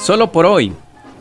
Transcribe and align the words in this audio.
Solo 0.00 0.32
por 0.32 0.46
hoy, 0.46 0.72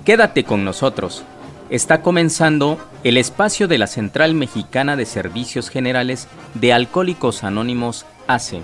quédate 0.06 0.46
con 0.46 0.64
nosotros. 0.64 1.24
Está 1.70 2.02
comenzando 2.02 2.80
el 3.04 3.18
espacio 3.18 3.68
de 3.68 3.78
la 3.78 3.88
Central 3.88 4.34
Mexicana 4.34 4.96
de 4.96 5.06
Servicios 5.06 5.70
Generales 5.70 6.30
de 6.54 6.72
Alcohólicos 6.72 7.44
Anónimos 7.44 8.06
ACE. 8.28 8.62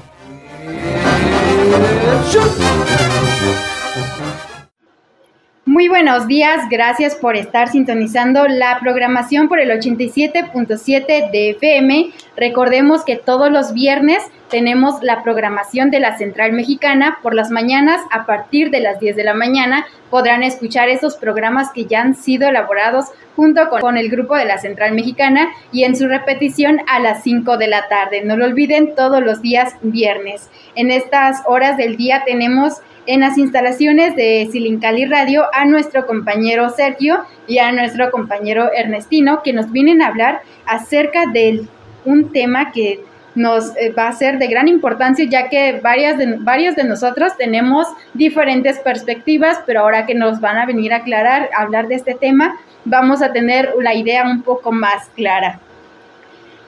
Muy 5.67 5.87
buenos 5.87 6.27
días, 6.27 6.69
gracias 6.69 7.15
por 7.15 7.35
estar 7.35 7.69
sintonizando 7.69 8.47
la 8.47 8.77
programación 8.79 9.47
por 9.47 9.59
el 9.59 9.71
87.7 9.71 11.31
de 11.31 11.49
FM. 11.49 12.11
Recordemos 12.37 13.03
que 13.03 13.15
todos 13.15 13.51
los 13.51 13.73
viernes 13.73 14.21
tenemos 14.51 15.01
la 15.01 15.23
programación 15.23 15.89
de 15.89 15.99
la 15.99 16.19
Central 16.19 16.51
Mexicana 16.51 17.17
por 17.23 17.33
las 17.33 17.49
mañanas 17.49 17.99
a 18.11 18.27
partir 18.27 18.69
de 18.69 18.79
las 18.79 18.99
10 18.99 19.15
de 19.15 19.23
la 19.23 19.33
mañana. 19.33 19.87
Podrán 20.11 20.43
escuchar 20.43 20.89
esos 20.89 21.15
programas 21.15 21.71
que 21.71 21.85
ya 21.85 22.01
han 22.01 22.13
sido 22.13 22.47
elaborados 22.47 23.05
junto 23.35 23.67
con, 23.69 23.97
el 23.97 24.09
grupo 24.09 24.35
de 24.35 24.45
la 24.45 24.59
Central 24.59 24.93
Mexicana 24.93 25.49
y 25.71 25.83
en 25.83 25.95
su 25.95 26.07
repetición 26.07 26.81
a 26.87 26.99
las 26.99 27.23
5 27.23 27.57
de 27.57 27.67
la 27.67 27.87
tarde. 27.87 28.21
No 28.23 28.37
lo 28.37 28.45
olviden 28.45 28.93
todos 28.93 29.23
los 29.23 29.41
días 29.41 29.73
viernes. 29.81 30.47
En 30.75 30.91
estas 30.91 31.41
horas 31.47 31.75
del 31.75 31.97
día 31.97 32.21
tenemos 32.23 32.81
en 33.07 33.21
las 33.21 33.37
instalaciones 33.37 34.15
de 34.15 34.47
Silincali 34.51 35.05
Radio 35.05 35.45
a 35.53 35.65
nuestro 35.65 36.05
compañero 36.05 36.69
Sergio 36.69 37.23
y 37.47 37.59
a 37.59 37.71
nuestro 37.71 38.11
compañero 38.11 38.71
Ernestino 38.75 39.41
que 39.43 39.53
nos 39.53 39.71
vienen 39.71 40.01
a 40.01 40.07
hablar 40.07 40.41
acerca 40.65 41.25
de 41.31 41.65
un 42.05 42.31
tema 42.31 42.71
que 42.71 43.03
nos 43.35 43.75
eh, 43.75 43.93
va 43.97 44.07
a 44.07 44.13
ser 44.13 44.39
de 44.39 44.47
gran 44.47 44.67
importancia 44.67 45.25
ya 45.29 45.49
que 45.49 45.79
varias 45.81 46.17
de, 46.17 46.37
varios 46.39 46.75
de 46.75 46.85
nosotros 46.85 47.35
tenemos 47.37 47.87
diferentes 48.13 48.79
perspectivas, 48.79 49.59
pero 49.65 49.81
ahora 49.81 50.05
que 50.05 50.15
nos 50.15 50.39
van 50.39 50.57
a 50.57 50.65
venir 50.65 50.93
a 50.93 50.97
aclarar, 50.97 51.49
a 51.55 51.63
hablar 51.63 51.87
de 51.87 51.95
este 51.95 52.13
tema, 52.13 52.57
vamos 52.85 53.21
a 53.21 53.33
tener 53.33 53.73
la 53.81 53.93
idea 53.93 54.23
un 54.23 54.41
poco 54.41 54.71
más 54.71 55.09
clara. 55.15 55.59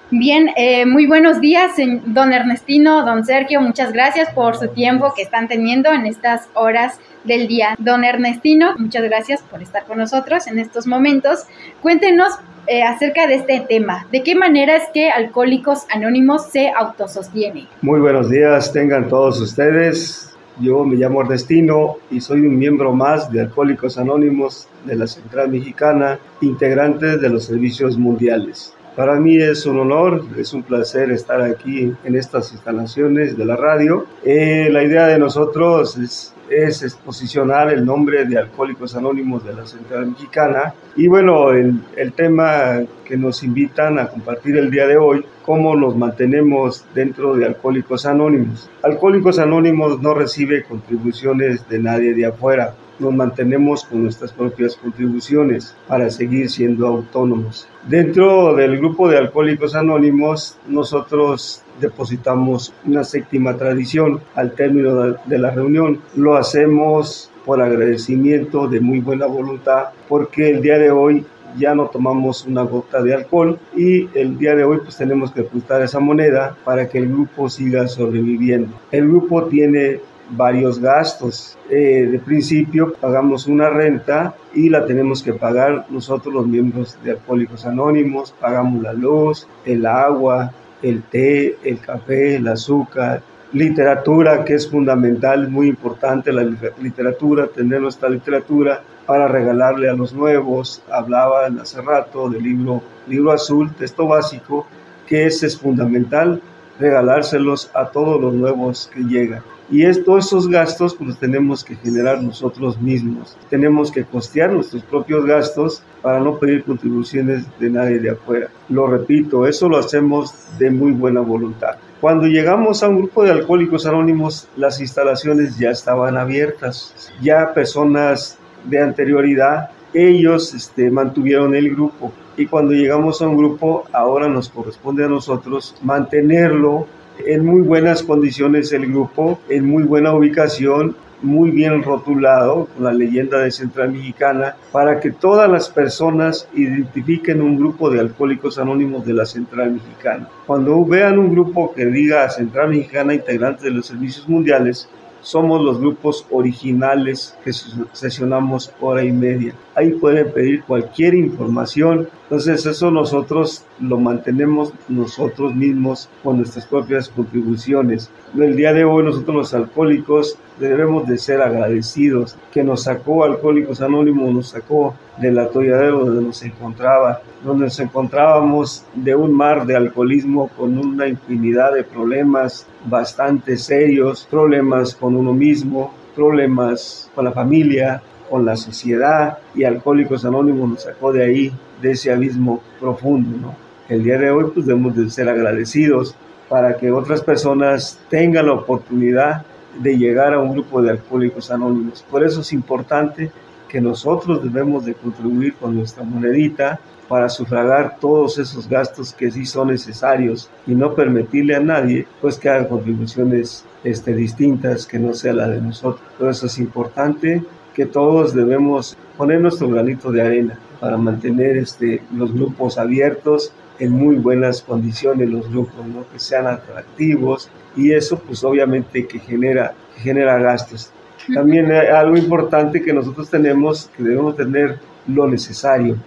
Bien, 0.09 0.52
eh, 0.55 0.86
muy 0.86 1.05
buenos 1.05 1.41
días, 1.41 1.73
don 2.05 2.31
Ernestino, 2.31 3.05
don 3.05 3.25
Sergio, 3.25 3.59
muchas 3.59 3.91
gracias 3.91 4.33
por 4.33 4.55
su 4.55 4.69
tiempo 4.69 5.11
que 5.14 5.22
están 5.22 5.49
teniendo 5.49 5.91
en 5.91 6.05
estas 6.05 6.47
horas 6.53 6.97
del 7.25 7.49
día. 7.49 7.75
Don 7.77 8.05
Ernestino, 8.05 8.73
muchas 8.77 9.03
gracias 9.03 9.41
por 9.44 9.61
estar 9.61 9.83
con 9.83 9.97
nosotros 9.97 10.47
en 10.47 10.59
estos 10.59 10.88
momentos. 10.88 11.44
Cuéntenos 11.81 12.31
eh, 12.67 12.83
acerca 12.83 13.27
de 13.27 13.36
este 13.36 13.59
tema. 13.67 14.08
¿De 14.09 14.23
qué 14.23 14.33
manera 14.33 14.77
es 14.77 14.83
que 14.94 15.09
Alcohólicos 15.09 15.86
Anónimos 15.94 16.52
se 16.52 16.71
autosostiene? 16.71 17.67
Muy 17.81 17.99
buenos 17.99 18.30
días, 18.30 18.71
tengan 18.71 19.09
todos 19.09 19.42
ustedes. 19.42 20.33
Yo 20.61 20.86
me 20.86 20.95
llamo 20.95 21.21
Ernestino 21.21 21.97
y 22.09 22.21
soy 22.21 22.42
un 22.42 22.58
miembro 22.58 22.94
más 22.94 23.30
de 23.30 23.42
Alcohólicos 23.42 23.97
Anónimos 23.97 24.69
de 24.86 24.95
la 24.95 25.05
Central 25.05 25.49
Mexicana, 25.49 26.17
integrante 26.39 27.17
de 27.17 27.30
los 27.30 27.44
servicios 27.44 27.97
mundiales. 27.97 28.73
Para 28.98 29.20
mí 29.20 29.38
es 29.38 29.67
un 29.67 29.78
honor, 29.78 30.23
es 30.40 30.56
un 30.56 30.64
placer 30.64 31.12
estar 31.12 31.40
aquí 31.40 31.94
en 32.03 32.16
estas 32.16 32.52
instalaciones 32.52 33.38
de 33.38 33.45
la 33.45 33.56
radio. 33.56 34.08
Eh, 34.26 34.70
la 34.72 34.81
idea 34.84 35.06
de 35.06 35.20
nosotros 35.20 35.95
es, 36.00 36.34
es, 36.50 36.95
posicionar 36.95 37.72
el 37.72 37.86
nombre 37.86 38.26
de 38.26 38.39
Alcohólicos 38.39 38.95
Anónimos 38.95 39.45
de 39.45 39.54
la 39.54 39.67
Central 39.67 40.08
Mexicana. 40.08 40.73
Y 40.95 41.08
bueno, 41.08 41.52
el, 41.52 41.80
el 41.95 42.12
tema 42.14 42.81
que 43.06 43.17
nos 43.17 43.44
invitan 43.44 44.00
a 44.00 44.08
compartir 44.08 44.58
el 44.58 44.72
día 44.72 44.88
de 44.88 44.98
hoy, 44.98 45.23
cómo 45.45 45.76
nos 45.76 45.95
mantenemos 45.95 46.84
dentro 46.95 47.36
de 47.36 47.45
Alcohólicos 47.45 48.08
Anónimos. 48.08 48.67
Alcohólicos 48.82 49.38
Anónimos 49.38 50.02
no 50.02 50.16
recibe 50.16 50.64
contribuciones 50.64 51.70
de 51.70 51.78
nadie 51.78 52.16
de 52.16 52.26
afuera 52.26 52.73
nos 53.00 53.14
mantenemos 53.14 53.86
con 53.86 54.03
nuestras 54.03 54.31
propias 54.31 54.76
contribuciones 54.76 55.76
para 55.88 56.09
seguir 56.09 56.50
siendo 56.50 56.88
autónomos. 56.88 57.67
Dentro 57.88 58.55
del 58.55 58.77
grupo 58.77 59.10
de 59.10 59.17
Alcohólicos 59.17 59.76
Anónimos, 59.76 60.58
nosotros 60.67 61.64
depositamos 61.80 62.73
una 62.86 63.04
séptima 63.04 63.55
tradición 63.55 64.20
al 64.36 64.54
término 64.54 65.14
de 65.26 65.38
la 65.38 65.52
reunión. 65.52 65.99
Lo 66.16 66.36
hacemos 66.36 67.32
por 67.45 67.61
agradecimiento 67.61 68.67
de 68.67 68.82
muy 68.82 69.00
buena 69.00 69.26
voluntad 69.26 69.86
porque 70.10 70.50
el 70.50 70.61
día 70.61 70.77
de 70.77 70.92
hoy 70.92 71.26
ya 71.58 71.73
no 71.73 71.88
tomamos 71.88 72.45
una 72.45 72.64
gota 72.64 73.02
de 73.02 73.14
alcohol 73.14 73.58
y 73.76 74.10
el 74.17 74.38
día 74.38 74.55
de 74.55 74.64
hoy 74.64 74.80
pues 74.83 74.98
tenemos 74.98 75.32
que 75.32 75.42
apuntar 75.42 75.82
esa 75.82 76.00
moneda 76.00 76.58
para 76.64 76.89
que 76.89 76.98
el 76.98 77.08
grupo 77.08 77.50
siga 77.50 77.88
sobreviviendo. 77.88 78.73
El 78.92 79.08
grupo 79.08 79.45
tiene 79.45 80.02
varios 80.30 80.80
gastos. 80.80 81.58
Eh, 81.70 82.08
de 82.11 82.20
principio 82.20 82.93
pagamos 82.93 83.48
una 83.48 83.70
renta 83.70 84.36
y 84.54 84.70
la 84.70 84.86
tenemos 84.86 85.23
que 85.23 85.33
pagar 85.33 85.86
nosotros 85.89 86.33
los 86.33 86.48
miembros 86.48 86.98
de 87.04 87.11
Alcohólicos 87.11 87.65
Anónimos, 87.65 88.33
pagamos 88.39 88.82
la 88.82 88.93
luz, 88.93 89.48
el 89.65 89.86
agua, 89.86 90.52
el 90.82 91.04
té, 91.04 91.58
el 91.64 91.80
café, 91.80 92.36
el 92.36 92.48
azúcar, 92.48 93.21
literatura 93.54 94.43
que 94.43 94.55
es 94.55 94.70
fundamental, 94.70 95.49
muy 95.49 95.67
importante 95.67 96.33
la 96.33 96.44
literatura, 96.44 97.48
tener 97.48 97.82
nuestra 97.82 98.09
literatura 98.09 98.82
para 99.05 99.27
regalarle 99.27 99.89
a 99.89 99.94
los 99.94 100.14
nuevos. 100.14 100.83
Hablaba 100.92 101.45
hace 101.45 101.82
rato 101.82 102.30
del 102.30 102.44
libro, 102.44 102.82
libro 103.08 103.32
azul, 103.32 103.73
texto 103.73 104.08
básico, 104.08 104.67
que 105.08 105.26
ese 105.26 105.48
es 105.48 105.58
fundamental, 105.58 106.42
regalárselos 106.80 107.71
a 107.73 107.86
todos 107.86 108.21
los 108.21 108.33
nuevos 108.33 108.92
que 108.94 109.02
llegan. 109.02 109.42
Y 109.70 109.83
es, 109.83 110.04
todos 110.04 110.28
esos 110.28 110.48
gastos 110.48 110.95
pues, 110.95 111.10
los 111.10 111.20
tenemos 111.20 111.64
que 111.64 111.76
generar 111.76 112.23
nosotros 112.23 112.80
mismos. 112.80 113.38
Tenemos 113.50 113.92
que 113.92 114.05
costear 114.05 114.54
nuestros 114.54 114.83
propios 114.83 115.26
gastos 115.26 115.83
para 116.02 116.20
no 116.20 116.38
pedir 116.38 116.64
contribuciones 116.64 117.45
de 117.60 117.70
nadie 117.70 118.00
de 118.00 118.11
afuera. 118.11 118.50
Lo 118.70 118.88
repito, 118.88 119.45
eso 119.45 119.67
lo 119.67 119.77
hacemos 119.77 120.33
de 120.58 120.72
muy 120.72 120.92
buena 120.92 121.20
voluntad. 121.20 121.76
Cuando 122.00 122.27
llegamos 122.27 122.82
a 122.83 122.89
un 122.89 123.00
grupo 123.00 123.23
de 123.23 123.32
alcohólicos 123.32 123.86
anónimos, 123.86 124.48
las 124.56 124.80
instalaciones 124.80 125.58
ya 125.58 125.72
estaban 125.72 126.16
abiertas. 126.16 127.11
Ya 127.22 127.54
personas 127.54 128.38
de 128.66 128.80
anterioridad, 128.80 129.72
ellos 129.94 130.54
este, 130.54 130.89
mantuvieron 130.92 131.56
el 131.56 131.72
grupo. 131.72 132.13
Y 132.38 132.45
cuando 132.45 132.74
llegamos 132.74 133.22
a 133.22 133.27
un 133.27 133.36
grupo, 133.36 133.86
ahora 133.92 134.30
nos 134.30 134.48
corresponde 134.48 135.04
a 135.04 135.07
nosotros 135.07 135.75
mantenerlo 135.81 136.88
en 137.25 137.45
muy 137.45 137.62
buenas 137.62 138.04
condiciones 138.04 138.72
el 138.74 138.88
grupo, 138.88 139.39
en 139.50 139.66
muy 139.66 139.83
buena 139.83 140.13
ubicación, 140.13 140.95
muy 141.22 141.51
bien 141.51 141.81
rotulado 141.83 142.68
con 142.68 142.83
la 142.83 142.94
leyenda 142.94 143.39
de 143.39 143.51
Central 143.51 143.92
Mexicana 143.92 144.56
para 144.72 145.00
que 145.00 145.12
todas 145.12 145.50
las 145.50 145.69
personas 145.69 146.48
identifiquen 146.54 147.42
un 147.42 147.57
grupo 147.57 147.89
de 147.89 148.00
alcohólicos 148.00 148.60
anónimos 148.60 149.06
de 149.06 149.13
la 149.13 149.25
Central 149.25 149.72
Mexicana. 149.72 150.30
Cuando 150.45 150.83
vean 150.86 151.18
un 151.18 151.31
grupo 151.31 151.74
que 151.74 151.86
diga 151.86 152.30
Central 152.30 152.69
Mexicana 152.69 153.13
integrante 153.13 153.66
de 153.66 153.72
los 153.72 153.88
servicios 153.88 154.30
mundiales, 154.30 154.89
somos 155.22 155.62
los 155.62 155.80
grupos 155.80 156.25
originales 156.30 157.36
que 157.44 157.51
sesionamos 157.92 158.72
hora 158.80 159.04
y 159.04 159.12
media. 159.12 159.54
Ahí 159.75 159.92
pueden 159.92 160.31
pedir 160.31 160.63
cualquier 160.63 161.16
información. 161.16 162.07
Entonces 162.24 162.66
eso 162.66 162.92
nosotros 162.92 163.66
lo 163.80 163.98
mantenemos 163.98 164.74
nosotros 164.89 165.56
mismos 165.56 166.10
con 166.24 166.38
nuestras 166.38 166.65
propias 166.65 167.10
contribuciones. 167.10 168.10
El 168.38 168.56
día 168.56 168.74
de 168.74 168.83
hoy 168.83 169.04
nosotros 169.04 169.36
los 169.36 169.54
alcohólicos 169.54 170.38
debemos 170.60 171.07
de 171.07 171.18
ser 171.18 171.42
agradecidos 171.42 172.36
que 172.51 172.63
nos 172.63 172.83
sacó 172.83 173.24
Alcohólicos 173.24 173.81
Anónimos, 173.81 174.33
nos 174.33 174.50
sacó 174.50 174.95
del 175.18 175.38
atolladero 175.39 176.06
donde 176.06 176.21
nos 176.21 176.42
encontraba, 176.44 177.21
donde 177.44 177.65
nos 177.65 177.80
encontrábamos 177.80 178.83
de 178.95 179.15
un 179.15 179.31
mar 179.33 179.65
de 179.65 179.75
alcoholismo 179.75 180.50
con 180.50 180.77
una 180.77 181.07
infinidad 181.07 181.74
de 181.74 181.83
problemas 181.83 182.68
bastante 182.86 183.57
serios, 183.57 184.27
problemas 184.30 184.95
con 184.95 185.15
uno 185.15 185.33
mismo, 185.33 185.94
problemas 186.15 187.12
con 187.13 187.25
la 187.25 187.31
familia, 187.31 188.01
con 188.29 188.45
la 188.45 188.56
sociedad 188.56 189.38
y 189.56 189.63
Alcohólicos 189.63 190.25
Anónimos 190.25 190.69
nos 190.69 190.83
sacó 190.83 191.13
de 191.13 191.24
ahí, 191.24 191.51
de 191.81 191.91
ese 191.91 192.12
abismo 192.12 192.62
profundo. 192.79 193.38
¿no? 193.38 193.66
El 193.89 194.04
día 194.04 194.18
de 194.18 194.30
hoy 194.30 194.51
pues 194.54 194.66
debemos 194.66 194.95
de 194.95 195.10
ser 195.10 195.30
agradecidos 195.30 196.13
para 196.50 196.75
que 196.78 196.92
otras 196.92 197.22
personas 197.22 198.00
tengan 198.10 198.48
la 198.48 198.54
oportunidad 198.54 199.45
de 199.80 199.98
llegar 199.98 200.34
a 200.34 200.39
un 200.39 200.51
grupo 200.51 200.81
de 200.81 200.92
alcohólicos 200.92 201.51
anónimos. 201.51 202.04
Por 202.10 202.25
eso 202.25 202.42
es 202.42 202.51
importante 202.51 203.31
que 203.69 203.80
nosotros 203.80 204.44
debemos 204.44 204.86
de 204.86 204.94
contribuir 204.94 205.54
con 205.56 205.75
nuestra 205.75 206.04
monedita 206.04 206.80
para 207.07 207.30
sufragar 207.30 207.98
todos 208.00 208.38
esos 208.38 208.68
gastos 208.68 209.13
que 209.13 209.31
sí 209.31 209.45
son 209.45 209.69
necesarios 209.69 210.50
y 210.66 210.75
no 210.75 210.94
permitirle 210.94 211.56
a 211.56 211.62
nadie 211.62 212.06
pues 212.22 212.38
que 212.38 212.50
haga 212.50 212.68
contribuciones 212.68 213.63
este, 213.84 214.13
distintas 214.13 214.86
que 214.86 215.00
no 215.00 215.13
sea 215.13 215.31
la 215.31 215.48
de 215.48 215.62
nosotros. 215.62 216.06
Por 216.18 216.30
eso 216.30 216.48
es 216.48 216.57
importante 216.60 217.42
que 217.74 217.86
todos 217.86 218.34
debemos 218.34 218.98
poner 219.16 219.39
nuestro 219.39 219.69
granito 219.69 220.12
de 220.12 220.22
arena 220.22 220.60
para 220.81 220.98
mantener 220.98 221.57
este, 221.57 222.01
los 222.13 222.34
grupos 222.34 222.78
abiertos 222.78 223.54
en 223.79 223.91
muy 223.91 224.15
buenas 224.15 224.62
condiciones 224.62 225.29
los 225.29 225.50
grupos, 225.50 225.85
¿no? 225.85 226.06
que 226.12 226.19
sean 226.19 226.47
atractivos 226.47 227.50
y 227.75 227.91
eso 227.91 228.19
pues 228.19 228.44
obviamente 228.44 229.07
que 229.07 229.19
genera, 229.19 229.74
que 229.95 230.01
genera 230.01 230.38
gastos. 230.39 230.91
También 231.33 231.71
hay 231.71 231.88
algo 231.88 232.18
importante 232.18 232.81
que 232.81 232.94
nosotros 232.94 233.29
tenemos, 233.29 233.89
que 233.95 234.03
debemos 234.03 234.35
tener 234.35 234.79
lo 235.07 235.27
necesario. 235.27 235.97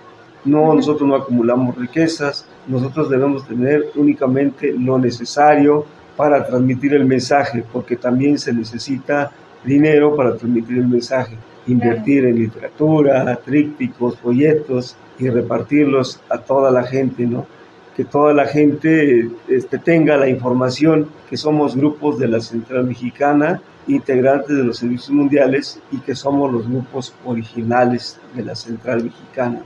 No, 0.44 0.74
nosotros 0.74 1.06
no 1.06 1.16
acumulamos 1.16 1.76
riquezas, 1.76 2.46
nosotros 2.66 3.10
debemos 3.10 3.46
tener 3.46 3.84
únicamente 3.94 4.72
lo 4.72 4.98
necesario 4.98 5.84
para 6.16 6.46
transmitir 6.46 6.94
el 6.94 7.04
mensaje, 7.04 7.62
porque 7.72 7.96
también 7.96 8.38
se 8.38 8.52
necesita 8.52 9.30
dinero 9.64 10.16
para 10.16 10.36
transmitir 10.36 10.78
el 10.78 10.88
mensaje. 10.88 11.36
Invertir 11.66 12.24
en 12.24 12.36
literatura, 12.36 13.36
trípticos, 13.44 14.18
folletos 14.18 14.96
y 15.18 15.28
repartirlos 15.28 16.20
a 16.30 16.38
toda 16.38 16.70
la 16.70 16.82
gente, 16.84 17.26
¿no? 17.26 17.46
Que 17.96 18.04
toda 18.04 18.32
la 18.32 18.46
gente 18.46 19.28
este, 19.48 19.78
tenga 19.78 20.16
la 20.16 20.28
información 20.28 21.08
que 21.28 21.36
somos 21.36 21.76
grupos 21.76 22.18
de 22.18 22.28
la 22.28 22.40
Central 22.40 22.84
Mexicana, 22.84 23.60
integrantes 23.86 24.56
de 24.56 24.64
los 24.64 24.78
servicios 24.78 25.10
mundiales 25.10 25.80
y 25.90 25.98
que 25.98 26.14
somos 26.14 26.52
los 26.52 26.68
grupos 26.68 27.14
originales 27.24 28.18
de 28.34 28.44
la 28.44 28.54
Central 28.54 29.04
Mexicana. 29.04 29.62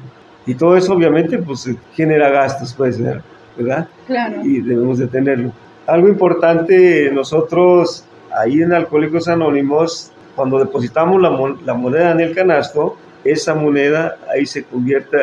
Y 0.47 0.55
todo 0.55 0.76
eso 0.76 0.94
obviamente 0.94 1.38
pues 1.38 1.69
genera 1.94 2.31
gastos, 2.31 2.75
pues, 2.75 3.00
¿verdad? 3.56 3.88
Claro. 4.06 4.44
Y 4.44 4.61
debemos 4.61 4.99
de 4.99 5.06
tenerlo. 5.06 5.53
Algo 5.87 6.09
importante, 6.09 7.11
nosotros 7.12 8.05
ahí 8.37 8.62
en 8.62 8.73
Alcohólicos 8.73 9.29
Anónimos, 9.29 10.11
cuando 10.35 10.59
depositamos 10.59 11.20
la, 11.20 11.75
moneda 11.75 12.12
en 12.12 12.20
el 12.20 12.35
canasto, 12.35 12.97
esa 13.23 13.55
moneda 13.55 14.17
ahí 14.31 14.44
se 14.47 14.65
convierte 14.65 15.19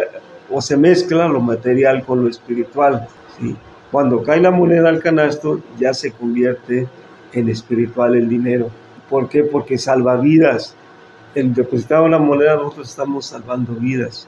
o 0.51 0.61
se 0.61 0.77
mezcla 0.77 1.27
lo 1.27 1.39
material 1.39 2.03
con 2.05 2.23
lo 2.23 2.29
espiritual. 2.29 3.07
¿sí? 3.39 3.55
Cuando 3.91 4.23
cae 4.23 4.39
la 4.39 4.51
moneda 4.51 4.89
al 4.89 4.99
canasto, 4.99 5.61
ya 5.79 5.93
se 5.93 6.11
convierte 6.11 6.87
en 7.33 7.49
espiritual 7.49 8.15
el 8.15 8.29
dinero. 8.29 8.69
¿Por 9.09 9.27
qué? 9.27 9.43
Porque 9.43 9.77
salva 9.77 10.15
vidas. 10.17 10.75
El 11.35 11.53
depositar 11.53 12.01
una 12.01 12.17
moneda, 12.17 12.55
nosotros 12.55 12.89
estamos 12.89 13.25
salvando 13.25 13.73
vidas. 13.73 14.27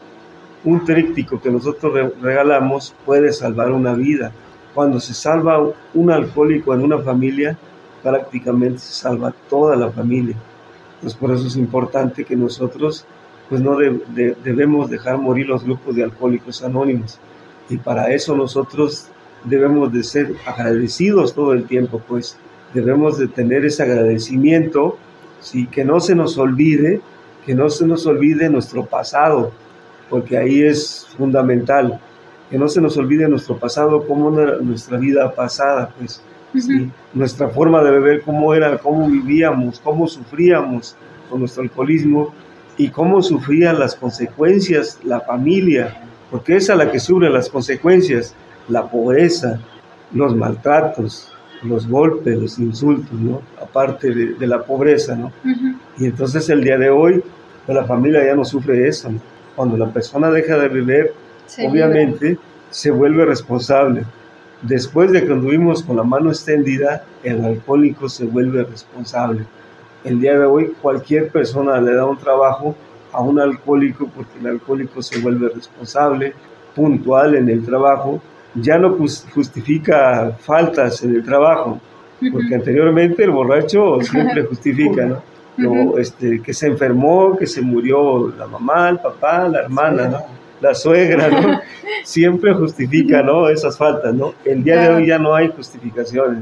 Un 0.64 0.86
tríptico 0.86 1.42
que 1.42 1.52
nosotros 1.52 2.14
regalamos 2.22 2.96
puede 3.06 3.32
salvar 3.34 3.72
una 3.72 3.94
vida. 3.94 4.32
Cuando 4.74 5.00
se 5.00 5.14
salva 5.14 5.62
un 5.94 6.12
alcohólico 6.12 6.74
en 6.74 6.82
una 6.82 7.00
familia, 7.00 7.58
prácticamente 8.02 8.80
se 8.80 8.94
salva 8.94 9.34
toda 9.50 9.76
la 9.76 9.90
familia. 9.92 10.36
Entonces 10.96 11.20
por 11.20 11.32
eso 11.32 11.48
es 11.48 11.58
importante 11.58 12.26
que 12.26 12.36
nosotros 12.36 13.06
pues 13.50 13.62
no 13.62 13.78
debemos 13.78 14.90
dejar 14.90 15.18
morir 15.18 15.48
los 15.48 15.64
grupos 15.64 15.96
de 15.96 16.04
alcohólicos 16.04 16.64
anónimos. 16.64 17.20
Y 17.70 17.78
para 17.78 18.14
eso 18.14 18.36
nosotros 18.36 19.08
debemos 19.44 19.92
de 19.92 20.04
ser 20.04 20.34
agradecidos 20.46 21.34
todo 21.34 21.54
el 21.54 21.66
tiempo, 21.66 22.02
pues 22.08 22.38
debemos 22.74 23.18
de 23.18 23.28
tener 23.28 23.66
ese 23.66 23.84
agradecimiento, 23.84 24.98
¿sí? 25.40 25.68
que 25.68 25.84
no 25.84 26.00
se 26.00 26.16
nos 26.16 26.38
olvide, 26.38 27.02
que 27.46 27.54
no 27.54 27.70
se 27.70 27.86
nos 27.86 28.06
olvide 28.06 28.50
nuestro 28.50 28.86
pasado, 28.86 29.52
porque 30.10 30.38
ahí 30.38 30.64
es 30.64 31.08
fundamental 31.18 32.00
que 32.54 32.60
no 32.60 32.68
se 32.68 32.82
nos 32.82 32.96
olvide 32.98 33.28
nuestro 33.28 33.58
pasado, 33.58 34.06
cómo 34.08 34.40
era 34.40 34.58
nuestra 34.60 35.00
vida 35.00 35.34
pasada, 35.34 35.92
pues, 35.98 36.22
nuestra 37.12 37.50
forma 37.50 37.84
de 37.84 37.90
beber, 37.90 38.22
cómo 38.22 38.54
era, 38.54 38.78
cómo 38.78 39.08
vivíamos, 39.10 39.80
cómo 39.80 40.08
sufríamos 40.08 40.96
con 41.32 41.40
nuestro 41.40 41.64
alcoholismo 41.64 42.32
y 42.78 42.90
cómo 42.90 43.22
sufrían 43.22 43.80
las 43.80 43.96
consecuencias 43.96 45.00
la 45.04 45.22
familia, 45.22 45.96
porque 46.32 46.56
es 46.56 46.70
a 46.70 46.76
la 46.76 46.92
que 46.92 47.00
sufre 47.00 47.30
las 47.30 47.50
consecuencias, 47.50 48.36
la 48.68 48.90
pobreza, 48.90 49.60
los 50.14 50.36
maltratos, 50.36 51.32
los 51.64 51.88
golpes, 51.88 52.38
los 52.38 52.60
insultos, 52.60 53.14
¿no? 53.14 53.42
Aparte 53.62 54.14
de, 54.14 54.48
la 54.48 54.64
pobreza, 54.64 55.16
¿no? 55.16 55.32
Y 55.98 56.06
entonces 56.06 56.50
el 56.50 56.64
día 56.64 56.78
de 56.78 56.90
hoy, 56.90 57.24
pues, 57.66 57.76
la 57.76 57.86
familia 57.86 58.26
ya 58.26 58.36
no 58.36 58.46
sufre 58.46 58.88
eso, 58.88 59.12
Cuando 59.56 59.78
la 59.78 59.92
persona 59.92 60.32
deja 60.32 60.58
de 60.58 60.68
beber, 60.68 61.14
obviamente 61.68 62.38
se 62.70 62.92
vuelve 62.92 63.26
responsable. 63.26 64.04
Después 64.64 65.12
de 65.12 65.26
que 65.26 65.32
anduvimos 65.32 65.84
con 65.84 65.98
la 65.98 66.04
mano 66.04 66.30
extendida, 66.30 67.04
el 67.24 67.44
alcohólico 67.44 68.10
se 68.10 68.26
vuelve 68.26 68.64
responsable. 68.64 69.46
El 70.04 70.20
día 70.20 70.38
de 70.38 70.46
hoy 70.46 70.74
cualquier 70.82 71.30
persona 71.30 71.80
le 71.80 71.96
da 71.96 72.06
un 72.06 72.18
trabajo 72.18 72.76
a 73.12 73.22
un 73.22 73.40
alcohólico 73.40 74.10
porque 74.14 74.40
el 74.40 74.48
alcohólico 74.48 75.02
se 75.02 75.20
vuelve 75.20 75.50
responsable, 75.50 76.34
puntual 76.76 77.36
en 77.36 77.50
el 77.50 77.66
trabajo, 77.66 78.22
ya 78.56 78.78
no 78.78 78.98
justifica 79.34 80.32
faltas 80.40 81.04
en 81.04 81.16
el 81.16 81.24
trabajo, 81.24 81.80
porque 82.32 82.56
anteriormente 82.56 83.24
el 83.24 83.32
borracho 83.32 84.02
siempre 84.02 84.44
justifica, 84.50 85.22
¿no? 85.58 85.98
este, 85.98 86.42
que 86.42 86.54
se 86.54 86.68
enfermó, 86.68 87.38
que 87.38 87.48
se 87.48 87.62
murió 87.62 88.30
la 88.38 88.48
mamá, 88.48 88.90
el 88.90 89.00
papá, 89.00 89.48
la 89.48 89.62
hermana, 89.62 90.08
¿no? 90.08 90.20
la 90.64 90.74
suegra, 90.74 91.28
¿no? 91.30 91.60
Siempre 92.04 92.54
justifica, 92.54 93.22
¿no? 93.22 93.50
Esas 93.50 93.78
faltas, 93.78 94.14
¿no? 94.14 94.34
El 94.46 94.64
día 94.64 94.80
de 94.82 94.96
hoy 94.96 95.08
ya 95.08 95.20
no 95.20 95.36
hay 95.36 95.50
justificaciones, 95.50 96.42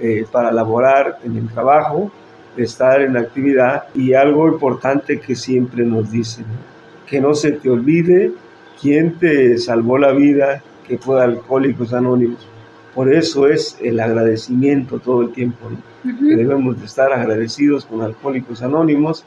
eh, 0.00 0.24
para 0.32 0.50
laborar 0.50 1.18
en 1.24 1.36
el 1.36 1.48
trabajo, 1.48 2.10
estar 2.64 3.02
en 3.02 3.14
la 3.14 3.20
actividad 3.20 3.84
y 3.94 4.14
algo 4.14 4.48
importante 4.48 5.20
que 5.20 5.34
siempre 5.34 5.84
nos 5.84 6.10
dicen, 6.10 6.44
que 7.06 7.20
no 7.20 7.34
se 7.34 7.52
te 7.52 7.70
olvide 7.70 8.32
quién 8.80 9.18
te 9.18 9.58
salvó 9.58 9.98
la 9.98 10.12
vida, 10.12 10.62
que 10.86 10.98
fue 10.98 11.22
Alcohólicos 11.22 11.92
Anónimos. 11.92 12.46
Por 12.94 13.12
eso 13.12 13.46
es 13.46 13.78
el 13.80 14.00
agradecimiento 14.00 14.98
todo 14.98 15.22
el 15.22 15.32
tiempo, 15.32 15.70
¿no? 15.70 16.18
que 16.18 16.36
debemos 16.36 16.78
de 16.80 16.86
estar 16.86 17.12
agradecidos 17.12 17.84
con 17.84 18.00
Alcohólicos 18.02 18.62
Anónimos 18.62 19.24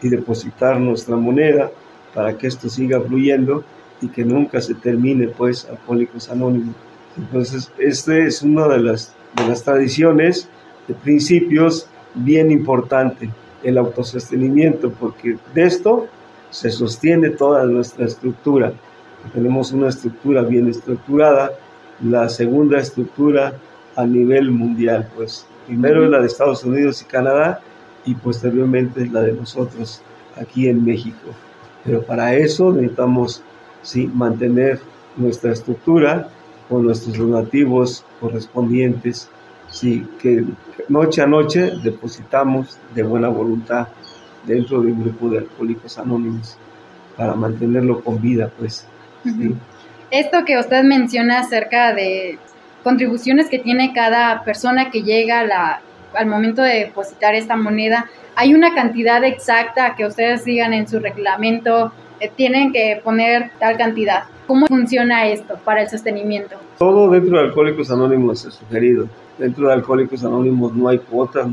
y 0.00 0.08
depositar 0.08 0.80
nuestra 0.80 1.16
moneda 1.16 1.70
para 2.14 2.36
que 2.36 2.46
esto 2.46 2.68
siga 2.68 3.00
fluyendo 3.00 3.64
y 4.00 4.08
que 4.08 4.24
nunca 4.24 4.60
se 4.60 4.74
termine, 4.74 5.28
pues, 5.28 5.66
Alcohólicos 5.66 6.30
Anónimos. 6.30 6.74
Entonces, 7.16 7.70
este 7.78 8.26
es 8.26 8.42
una 8.42 8.66
de 8.68 8.78
las, 8.80 9.14
de 9.36 9.48
las 9.48 9.62
tradiciones, 9.62 10.48
de 10.88 10.94
principios 10.94 11.88
bien 12.14 12.50
importante, 12.50 13.30
el 13.62 13.78
autosostenimiento, 13.78 14.90
porque 14.90 15.36
de 15.54 15.62
esto 15.62 16.06
se 16.50 16.70
sostiene 16.70 17.30
toda 17.30 17.64
nuestra 17.64 18.06
estructura. 18.06 18.72
Tenemos 19.32 19.72
una 19.72 19.88
estructura 19.88 20.42
bien 20.42 20.68
estructurada, 20.68 21.52
la 22.02 22.28
segunda 22.28 22.78
estructura 22.78 23.54
a 23.96 24.04
nivel 24.04 24.50
mundial, 24.50 25.08
pues 25.16 25.46
primero 25.66 26.04
es 26.04 26.10
la 26.10 26.20
de 26.20 26.26
Estados 26.26 26.64
Unidos 26.64 27.02
y 27.02 27.04
Canadá 27.06 27.60
y 28.04 28.14
posteriormente 28.14 29.06
la 29.06 29.22
de 29.22 29.32
nosotros 29.32 30.02
aquí 30.36 30.68
en 30.68 30.84
México. 30.84 31.30
Pero 31.84 32.02
para 32.02 32.34
eso 32.34 32.72
necesitamos 32.72 33.42
¿sí? 33.82 34.10
mantener 34.12 34.80
nuestra 35.16 35.52
estructura 35.52 36.28
con 36.68 36.84
nuestros 36.84 37.16
donativos 37.16 38.04
correspondientes, 38.20 39.28
¿sí? 39.70 40.06
que 40.20 40.44
noche 40.88 41.22
a 41.22 41.26
noche 41.26 41.72
depositamos 41.82 42.78
de 42.94 43.02
buena 43.02 43.28
voluntad 43.28 43.88
dentro 44.46 44.80
de 44.82 44.92
un 44.92 45.02
grupo 45.02 45.28
de 45.28 45.38
alcohólicos 45.38 45.98
anónimos 45.98 46.56
para 47.16 47.34
mantenerlo 47.34 48.02
con 48.02 48.20
vida, 48.20 48.50
pues. 48.58 48.86
Esto 50.10 50.44
que 50.44 50.58
usted 50.58 50.82
menciona 50.84 51.40
acerca 51.40 51.94
de 51.94 52.38
contribuciones 52.82 53.48
que 53.48 53.58
tiene 53.58 53.92
cada 53.94 54.44
persona 54.44 54.90
que 54.90 55.02
llega 55.02 55.44
la, 55.44 55.80
al 56.14 56.26
momento 56.26 56.62
de 56.62 56.80
depositar 56.80 57.34
esta 57.34 57.56
moneda, 57.56 58.08
¿hay 58.36 58.54
una 58.54 58.74
cantidad 58.74 59.24
exacta 59.24 59.94
que 59.96 60.06
ustedes 60.06 60.44
digan 60.44 60.72
en 60.72 60.86
su 60.86 61.00
reglamento? 61.00 61.92
Eh, 62.20 62.30
tienen 62.34 62.72
que 62.72 63.00
poner 63.02 63.50
tal 63.58 63.76
cantidad. 63.76 64.24
¿Cómo 64.46 64.66
funciona 64.66 65.26
esto 65.26 65.58
para 65.64 65.82
el 65.82 65.88
sostenimiento? 65.88 66.56
Todo 66.78 67.10
dentro 67.10 67.38
de 67.38 67.44
Alcohólicos 67.44 67.90
Anónimos 67.90 68.44
es 68.44 68.54
sugerido. 68.54 69.08
Dentro 69.38 69.66
de 69.66 69.74
Alcohólicos 69.74 70.24
Anónimos 70.24 70.74
no 70.74 70.88
hay 70.88 70.98
cuotas, 70.98 71.46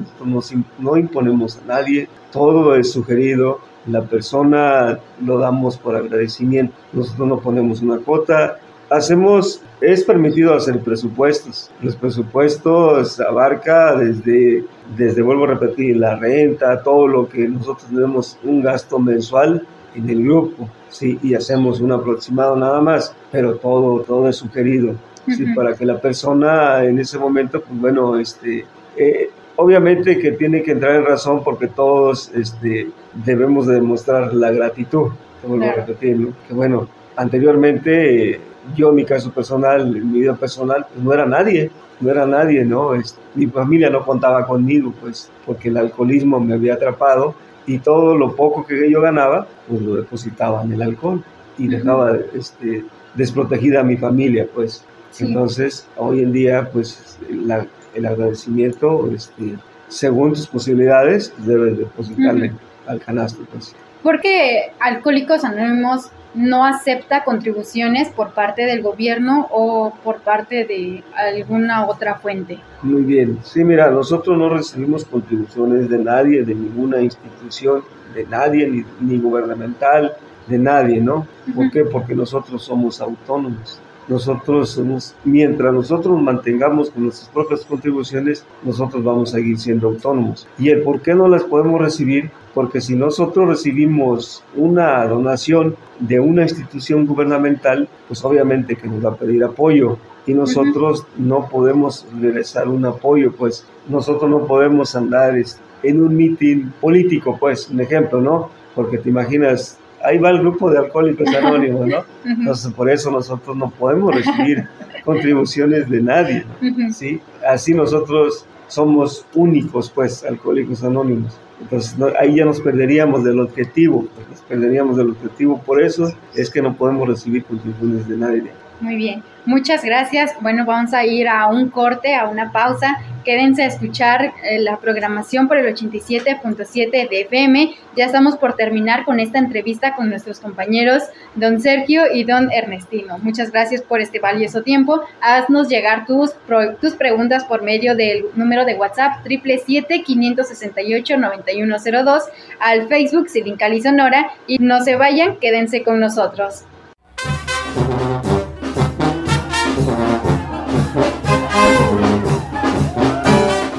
no, 0.80 0.98
imponemos 0.98 1.58
a 1.58 1.66
nadie, 1.66 2.08
todo 2.32 2.76
es 2.76 2.92
sugerido. 2.92 3.60
La 3.88 4.04
persona 4.04 5.00
lo 5.26 5.40
damos 5.40 5.78
por 5.78 5.96
agradecimiento. 5.96 6.74
Nosotros 6.94 7.28
no 7.28 7.40
ponemos 7.40 7.82
una 7.82 7.98
cuota, 7.98 8.60
hacemos, 8.92 9.64
es 9.80 10.04
permitido 10.04 10.54
hacer 10.54 10.80
presupuestos. 10.82 11.72
Los 11.82 11.96
presupuestos 11.96 13.20
abarca 13.20 13.96
desde, 13.96 14.66
desde, 14.96 15.22
vuelvo 15.24 15.46
a 15.46 15.56
repetir, 15.56 15.98
la 15.98 16.18
renta, 16.18 16.84
todo 16.84 17.08
lo 17.08 17.28
que 17.28 17.48
nosotros 17.48 17.90
tenemos 17.90 18.38
un 18.44 18.62
gasto 18.62 19.00
mensual 19.00 19.66
en 19.96 20.10
el 20.10 20.24
grupo, 20.24 20.70
sí, 20.90 21.20
y 21.22 21.34
hacemos 21.34 21.82
un 21.82 21.92
aproximado 21.92 22.56
nada 22.56 22.82
más, 22.82 23.16
pero 23.32 23.56
todo, 23.56 24.02
todo 24.02 24.30
es 24.30 24.38
sugerido, 24.38 24.96
sí, 25.28 25.46
para 25.56 25.76
que 25.76 25.86
la 25.86 26.00
persona 26.00 26.84
en 26.84 27.00
ese 27.00 27.18
momento, 27.18 27.62
pues 27.62 27.80
bueno, 27.80 28.18
este, 28.18 28.66
eh, 28.98 29.30
obviamente 29.56 30.18
que 30.18 30.32
tiene 30.34 30.64
que 30.64 30.72
entrar 30.72 30.96
en 30.96 31.06
razón 31.06 31.44
porque 31.44 31.68
todos, 31.68 32.32
este, 32.34 32.90
debemos 33.26 33.68
demostrar 33.68 34.34
la 34.34 34.52
gratitud, 34.52 35.12
vuelvo 35.46 35.66
a 35.66 35.74
repetir, 35.74 36.32
que 36.48 36.54
bueno, 36.54 36.88
anteriormente 37.16 38.40
yo 38.76 38.90
en 38.90 38.96
mi 38.96 39.06
caso 39.06 39.32
personal, 39.32 39.96
en 39.96 40.12
mi 40.12 40.20
vida 40.20 40.36
personal, 40.36 40.86
pues 40.92 41.04
no 41.04 41.14
era 41.14 41.26
nadie, 41.26 41.72
no 42.00 42.10
era 42.10 42.26
nadie, 42.26 42.64
¿no? 42.64 42.92
mi 43.36 43.48
familia 43.48 43.90
no 43.90 44.04
contaba 44.04 44.46
conmigo, 44.46 44.94
pues, 45.00 45.30
porque 45.46 45.70
el 45.70 45.78
alcoholismo 45.78 46.40
me 46.40 46.54
había 46.54 46.74
atrapado 46.74 47.36
y 47.66 47.80
todo 47.80 48.18
lo 48.18 48.36
poco 48.36 48.66
que 48.66 48.90
yo 48.90 49.02
ganaba, 49.02 49.48
pues 49.68 49.82
lo 49.82 49.96
depositaba 49.96 50.64
en 50.64 50.74
el 50.74 50.82
alcohol 50.82 51.24
y 51.58 51.68
dejaba 51.68 52.18
este, 52.34 52.86
desprotegida 53.16 53.82
a 53.82 53.84
mi 53.84 53.98
familia, 53.98 54.48
pues. 54.54 54.84
Entonces, 55.20 55.88
hoy 55.98 56.22
en 56.22 56.32
día, 56.32 56.70
pues, 56.72 57.20
el 57.30 58.06
agradecimiento, 58.06 59.12
este, 59.14 59.56
según 59.90 60.34
tus 60.34 60.48
posibilidades, 60.48 61.34
debes 61.40 61.78
depositarle 61.78 62.54
al 62.88 63.00
canasto, 63.02 63.44
pues. 63.52 63.76
Porque 64.04 64.72
Alcohólicos 64.80 65.44
Anónimos 65.44 66.10
no 66.34 66.66
acepta 66.66 67.24
contribuciones 67.24 68.10
por 68.10 68.34
parte 68.34 68.64
del 68.64 68.82
gobierno 68.82 69.48
o 69.52 69.94
por 70.04 70.22
parte 70.22 70.66
de 70.66 71.04
alguna 71.16 71.88
otra 71.88 72.16
fuente. 72.16 72.60
Muy 72.82 73.04
bien, 73.04 73.40
sí, 73.44 73.64
mira, 73.64 73.90
nosotros 73.90 74.38
no 74.38 74.50
recibimos 74.50 75.06
contribuciones 75.06 75.90
de 75.90 75.98
nadie, 75.98 76.44
de 76.44 76.56
ninguna 76.56 77.02
institución, 77.02 77.84
de 78.16 78.26
nadie, 78.26 78.68
ni, 78.68 78.86
ni 79.00 79.20
gubernamental, 79.20 80.14
de 80.48 80.58
nadie, 80.58 81.00
¿no? 81.00 81.28
¿Por 81.56 81.70
qué? 81.72 81.86
Porque 81.86 82.16
nosotros 82.16 82.64
somos 82.64 83.02
autónomos 83.02 83.82
nosotros 84.12 84.72
somos, 84.72 85.16
mientras 85.24 85.74
nosotros 85.74 86.22
mantengamos 86.22 86.90
con 86.92 87.04
nuestras 87.06 87.30
propias 87.30 87.66
contribuciones, 87.66 88.46
nosotros 88.62 89.02
vamos 89.02 89.30
a 89.30 89.38
seguir 89.38 89.58
siendo 89.58 89.88
autónomos. 89.88 90.48
¿Y 90.60 90.70
el 90.70 90.82
por 90.82 91.02
qué 91.02 91.16
no 91.16 91.30
las 91.30 91.44
podemos 91.46 91.80
recibir? 91.82 92.30
Porque 92.54 92.82
si 92.82 92.96
nosotros 92.98 93.48
recibimos 93.48 94.44
una 94.54 95.08
donación 95.08 95.78
de 96.00 96.20
una 96.20 96.44
institución 96.44 97.06
gubernamental, 97.06 97.88
pues 98.10 98.24
obviamente 98.26 98.76
que 98.76 98.88
nos 98.88 99.04
va 99.04 99.12
a 99.12 99.16
pedir 99.16 99.46
apoyo 99.46 99.98
y 100.28 100.34
nosotros 100.34 101.06
no 101.18 101.48
podemos 101.48 102.06
regresar 102.20 102.68
un 102.68 102.86
apoyo, 102.86 103.32
pues 103.32 103.66
nosotros 103.88 104.30
no 104.30 104.46
podemos 104.46 104.94
andar 104.94 105.36
en 105.84 106.04
un 106.04 106.16
mitin 106.16 106.74
político, 106.82 107.38
pues, 107.40 107.70
un 107.70 107.80
ejemplo, 107.80 108.20
¿no? 108.20 108.50
Porque 108.76 108.98
te 108.98 109.10
imaginas 109.10 109.80
ahí 110.04 110.18
va 110.18 110.30
el 110.30 110.40
grupo 110.40 110.70
de 110.70 110.80
alcohólicos 110.80 111.28
anónimos, 111.36 111.88
¿no? 111.88 112.04
Entonces, 112.26 112.72
por 112.74 112.90
eso 112.90 113.12
nosotros 113.12 113.56
no 113.56 113.70
podemos 113.70 114.14
recibir 114.16 114.68
contribuciones 115.06 115.90
de 115.90 116.02
nadie, 116.02 116.46
¿sí? 116.94 117.20
Así 117.48 117.74
nosotros 117.74 118.46
somos 118.68 119.26
únicos, 119.34 119.92
pues, 119.92 120.24
alcohólicos 120.24 120.84
anónimos. 120.84 121.38
Entonces, 121.60 121.96
ahí 122.20 122.38
ya 122.38 122.46
nos 122.46 122.60
perderíamos 122.62 123.24
del 123.24 123.40
objetivo, 123.40 124.08
pues, 124.16 124.30
nos 124.30 124.42
perderíamos 124.42 124.98
del 124.98 125.12
objetivo. 125.12 125.60
Por 125.60 125.82
eso 125.82 126.12
es 126.36 126.50
que 126.50 126.62
no 126.62 126.76
podemos 126.76 127.08
recibir 127.08 127.44
contribuciones 127.44 128.08
de 128.08 128.18
nadie. 128.18 128.52
Muy 128.80 128.96
bien, 128.96 129.24
muchas 129.46 129.84
gracias. 129.84 130.32
Bueno, 130.42 130.66
vamos 130.66 130.94
a 130.94 131.06
ir 131.06 131.28
a 131.28 131.48
un 131.48 131.70
corte, 131.70 132.16
a 132.16 132.28
una 132.28 132.52
pausa. 132.52 132.98
Quédense 133.24 133.64
a 133.64 133.68
escuchar 133.68 134.34
eh, 134.44 134.60
la 134.60 134.78
programación 134.78 135.48
por 135.48 135.58
el 135.58 135.74
87.7 135.74 137.10
de 137.10 137.22
FM. 137.22 137.74
Ya 137.96 138.06
estamos 138.06 138.38
por 138.38 138.56
terminar 138.56 139.06
con 139.06 139.20
esta 139.20 139.38
entrevista 139.38 139.96
con 139.96 140.10
nuestros 140.10 140.40
compañeros 140.40 141.04
don 141.36 141.62
Sergio 141.62 142.04
y 142.12 142.24
don 142.24 142.52
Ernestino. 142.52 143.20
Muchas 143.20 143.52
gracias 143.52 143.82
por 143.82 144.02
este 144.02 144.20
valioso 144.20 144.64
tiempo. 144.64 145.02
Haznos 145.22 145.70
llegar 145.70 146.06
tus, 146.06 146.32
tus 146.80 146.96
preguntas 146.96 147.44
por 147.46 147.64
medio 147.64 147.96
del 147.96 148.26
número 148.36 148.66
de 148.66 148.76
WhatsApp 148.76 149.24
777-568-9102 149.26 152.22
al 152.60 152.88
Facebook 152.88 153.30
Silincali 153.30 153.82
Sonora 153.82 154.32
y 154.48 154.58
no 154.60 154.82
se 154.82 154.96
vayan, 154.96 155.38
quédense 155.38 155.84
con 155.84 156.00
nosotros. 156.00 156.66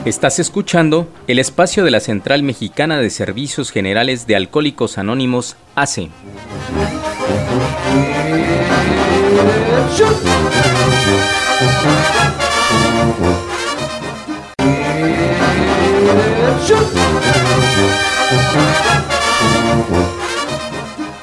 Estás 0.04 0.40
escuchando 0.40 1.06
el 1.28 1.38
espacio 1.38 1.84
de 1.84 1.92
la 1.92 2.00
Central 2.00 2.42
Mexicana 2.42 2.98
de 2.98 3.08
Servicios 3.08 3.70
Generales 3.70 4.26
de 4.26 4.34
Alcohólicos 4.34 4.98
Anónimos, 4.98 5.54
ACE. 5.76 6.10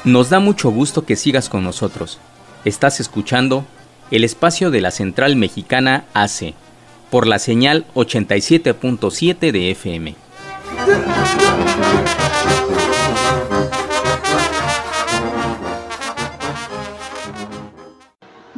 Nos 0.04 0.30
da 0.30 0.40
mucho 0.40 0.70
gusto 0.70 1.04
que 1.04 1.16
sigas 1.16 1.50
con 1.50 1.64
nosotros. 1.64 2.18
Estás 2.64 2.98
escuchando 3.00 3.66
el 4.10 4.24
espacio 4.24 4.70
de 4.70 4.80
la 4.80 4.90
Central 4.90 5.36
Mexicana 5.36 6.06
ACE 6.14 6.54
por 7.10 7.26
la 7.26 7.38
señal 7.38 7.84
87.7 7.94 9.52
de 9.52 9.70
FM. 9.72 10.14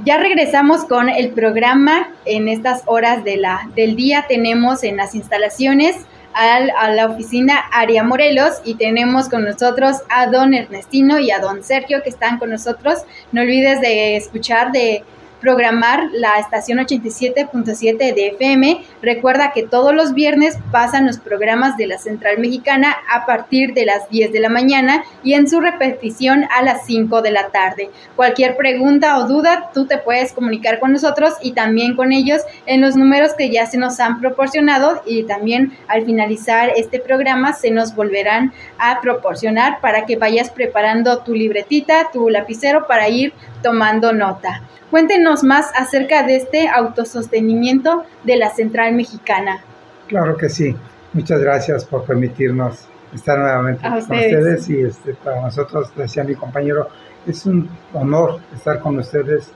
Ya 0.05 0.19
regresamos 0.19 0.85
con 0.85 1.09
el 1.09 1.31
programa. 1.31 2.11
En 2.25 2.49
estas 2.49 2.83
horas 2.87 3.25
de 3.25 3.37
la, 3.37 3.71
del 3.77 3.95
día 3.95 4.27
tenemos 4.29 4.83
en 4.83 4.97
las 4.97 5.15
instalaciones 5.15 5.97
a 6.35 6.91
la 6.91 7.07
oficina 7.07 7.59
Aria 7.73 8.03
Morelos 8.03 8.61
y 8.65 8.75
tenemos 8.75 9.29
con 9.29 9.45
nosotros 9.45 9.99
a 10.09 10.27
don 10.27 10.55
Ernestino 10.55 11.19
y 11.19 11.31
a 11.31 11.41
don 11.41 11.63
Sergio 11.63 12.03
que 12.03 12.09
están 12.09 12.39
con 12.39 12.51
nosotros. 12.51 13.01
No 13.33 13.43
olvides 13.43 13.81
de 13.81 14.17
escuchar 14.17 14.73
de 14.73 15.05
programar 15.43 16.09
la 16.13 16.39
estación 16.39 16.79
87.7 16.79 18.15
de 18.15 18.29
FM. 18.29 18.83
Recuerda 19.03 19.53
que 19.53 19.65
todos 19.65 19.93
los 19.93 20.15
viernes 20.15 20.57
pasan 20.71 21.07
los 21.07 21.19
programas 21.19 21.77
de 21.77 21.89
la 21.89 21.99
Central 21.99 22.39
Mexicana 22.39 22.97
a 23.13 23.27
partir 23.27 23.75
de 23.75 23.85
las 23.85 24.09
10 24.09 24.33
de 24.33 24.41
la 24.41 24.49
mañana 24.49 25.05
y 25.25 25.35
en 25.35 25.49
su 25.49 25.61
repetición 25.61 26.47
a 26.57 26.63
las 26.63 26.87
5 26.87 27.21
de 27.23 27.33
la 27.33 27.49
tarde. 27.49 27.91
Cualquier 28.15 28.57
pregunta 28.57 29.19
o 29.19 29.27
duda, 29.27 29.71
tú 29.75 29.87
te 29.87 29.99
puedes 29.99 30.33
comunicar 30.33 30.79
con 30.79 30.93
nosotros 30.93 31.35
y 31.43 31.53
también 31.53 31.97
con 31.97 32.13
ellos 32.13 32.43
en 32.67 32.81
los 32.81 32.97
números 32.97 33.35
que 33.35 33.51
ya 33.51 33.67
se 33.67 33.79
nos 33.79 33.99
han 33.99 34.21
proporcionado 34.21 35.03
y 35.05 35.25
también 35.25 35.77
al 35.89 36.05
finalizar 36.05 36.73
este 36.77 37.01
programa 37.01 37.53
se 37.53 37.73
nos 37.73 37.97
volverán 37.97 38.53
a 38.79 39.01
proporcionar 39.01 39.81
para 39.81 40.07
que 40.07 40.17
vayas 40.17 40.51
preparando 40.51 41.19
tu 41.19 41.35
libretita, 41.35 42.11
tu 42.13 42.31
lapicero 42.31 42.87
para 42.87 43.09
ir 43.09 43.33
tomando 43.63 44.13
nota. 44.13 44.63
Cuéntenos 44.93 45.43
más 45.43 45.73
acerca 45.75 46.23
de 46.23 46.37
este 46.37 46.69
autosostenimiento 46.69 48.05
de 48.25 48.37
la 48.37 48.51
Central 48.51 48.93
Mexicana. 48.95 49.65
Claro 50.07 50.37
que 50.37 50.51
sí. 50.51 50.77
Muchas 51.15 51.41
gracias 51.41 51.87
por 51.87 52.05
permitirnos 52.05 52.89
estar 53.15 53.39
nuevamente 53.39 53.89
con 53.89 53.97
ustedes 53.97 54.69
y 54.69 54.83
este, 54.83 55.15
para 55.15 55.41
nosotros, 55.41 55.91
decía 55.97 56.25
mi 56.25 56.35
compañero, 56.35 56.89
es 57.27 57.47
un 57.47 57.71
honor 57.95 58.41
estar 58.55 58.81
con 58.81 58.99
ustedes 58.99 59.51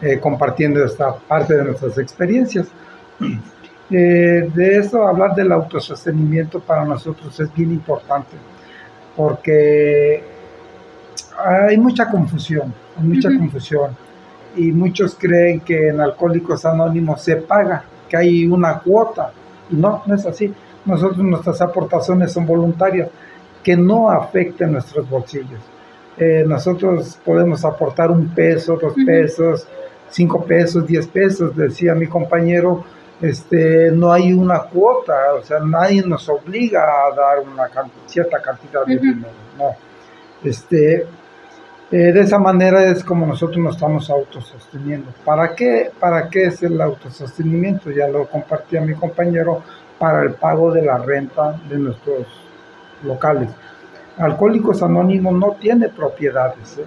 eh, 0.00 0.18
compartiendo 0.18 0.82
esta 0.82 1.14
parte 1.16 1.54
de 1.54 1.64
nuestras 1.64 1.98
experiencias. 1.98 2.68
Eh, 3.90 4.50
de 4.54 4.76
eso, 4.76 5.08
hablar 5.08 5.34
del 5.34 5.50
autosostenimiento 5.50 6.60
para 6.60 6.84
nosotros 6.84 7.40
es 7.40 7.54
bien 7.54 7.70
importante 7.72 8.36
porque 9.16 10.22
hay 11.42 11.78
mucha 11.78 12.10
confusión, 12.10 12.74
hay 12.98 13.04
mucha 13.04 13.30
confusión 13.30 13.96
y 14.58 14.72
muchos 14.72 15.16
creen 15.18 15.60
que 15.60 15.88
en 15.88 16.00
Alcohólicos 16.00 16.64
Anónimos 16.64 17.22
se 17.22 17.36
paga, 17.36 17.84
que 18.08 18.16
hay 18.16 18.46
una 18.46 18.80
cuota. 18.80 19.30
Y 19.70 19.76
no, 19.76 20.02
no 20.04 20.14
es 20.14 20.26
así. 20.26 20.52
Nosotros 20.84 21.18
nuestras 21.18 21.60
aportaciones 21.60 22.32
son 22.32 22.46
voluntarias, 22.46 23.08
que 23.62 23.76
no 23.76 24.10
afecten 24.10 24.72
nuestros 24.72 25.08
bolsillos. 25.08 25.60
Eh, 26.16 26.44
nosotros 26.46 27.18
podemos 27.24 27.64
aportar 27.64 28.10
un 28.10 28.28
peso, 28.28 28.76
dos 28.80 28.94
pesos, 29.06 29.68
cinco 30.10 30.44
pesos, 30.44 30.86
diez 30.86 31.06
pesos, 31.06 31.54
decía 31.54 31.94
mi 31.94 32.06
compañero, 32.06 32.84
este, 33.20 33.90
no 33.92 34.12
hay 34.12 34.32
una 34.32 34.60
cuota, 34.60 35.34
o 35.34 35.44
sea, 35.44 35.60
nadie 35.60 36.02
nos 36.02 36.28
obliga 36.28 36.82
a 36.82 37.14
dar 37.14 37.40
una 37.40 37.68
cierta 38.06 38.40
cantidad 38.40 38.84
de 38.86 38.96
dinero, 38.96 39.28
no. 39.56 39.76
Este, 40.42 41.06
eh, 41.90 42.12
de 42.12 42.20
esa 42.20 42.38
manera 42.38 42.84
es 42.84 43.02
como 43.02 43.24
nosotros 43.24 43.58
nos 43.58 43.76
estamos 43.76 44.10
autososteniendo. 44.10 45.10
¿Para 45.24 45.54
qué? 45.54 45.90
¿Para 45.98 46.28
qué 46.28 46.44
es 46.44 46.62
el 46.62 46.78
autosostenimiento? 46.80 47.90
Ya 47.90 48.06
lo 48.08 48.26
compartía 48.26 48.82
mi 48.82 48.92
compañero 48.92 49.62
para 49.98 50.22
el 50.22 50.34
pago 50.34 50.70
de 50.70 50.82
la 50.82 50.98
renta 50.98 51.58
de 51.66 51.78
nuestros 51.78 52.26
locales. 53.04 53.48
Alcohólicos 54.18 54.82
Anónimos 54.82 55.32
no 55.32 55.56
tiene 55.58 55.88
propiedades, 55.88 56.76
¿eh? 56.78 56.84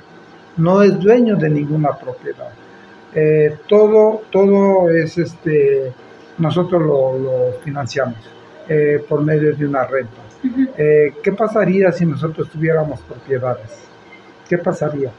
no 0.58 0.84
es 0.84 1.00
dueño 1.00 1.36
de 1.36 1.50
ninguna 1.50 1.98
propiedad. 1.98 2.50
Eh, 3.16 3.58
todo, 3.68 4.22
todo 4.30 4.90
es 4.92 5.18
este, 5.18 5.92
nosotros 6.38 6.82
lo, 6.82 7.54
financiamos 7.64 8.20
por 9.10 9.22
medio 9.22 9.54
de 9.54 9.66
una 9.66 9.84
renta. 9.84 10.22
¿Qué 10.78 11.32
pasaría 11.38 11.92
si 11.92 12.06
nosotros 12.06 12.50
tuviéramos 12.50 13.02
propiedades? 13.02 13.91
¿Qué 14.52 14.58
pasaría? 14.58 15.12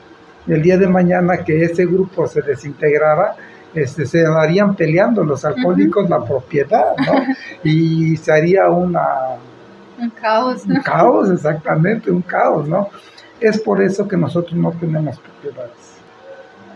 el 0.47 0.61
día 0.61 0.77
de 0.77 0.87
mañana 0.87 1.39
que 1.39 1.65
ese 1.65 1.87
grupo 1.87 2.27
se 2.27 2.43
desintegrara, 2.43 3.35
este, 3.75 4.05
se 4.05 4.23
darían 4.23 4.75
peleando 4.75 5.25
los 5.25 5.45
alcohólicos 5.45 6.11
la 6.11 6.23
propiedad, 6.23 6.95
¿no? 6.99 7.35
Y 7.65 8.17
se 8.17 8.33
haría 8.33 8.69
una... 8.69 9.03
Un 9.99 10.11
caos. 10.11 10.67
Un 10.67 10.83
caos, 10.83 11.31
exactamente, 11.31 12.11
un 12.11 12.23
caos, 12.23 12.69
¿no? 12.69 12.89
Es 13.41 13.59
por 13.61 13.81
eso 13.81 14.07
que 14.07 14.17
nosotros 14.17 14.55
no 14.55 14.73
tenemos 14.73 15.19
propiedades. 15.19 15.97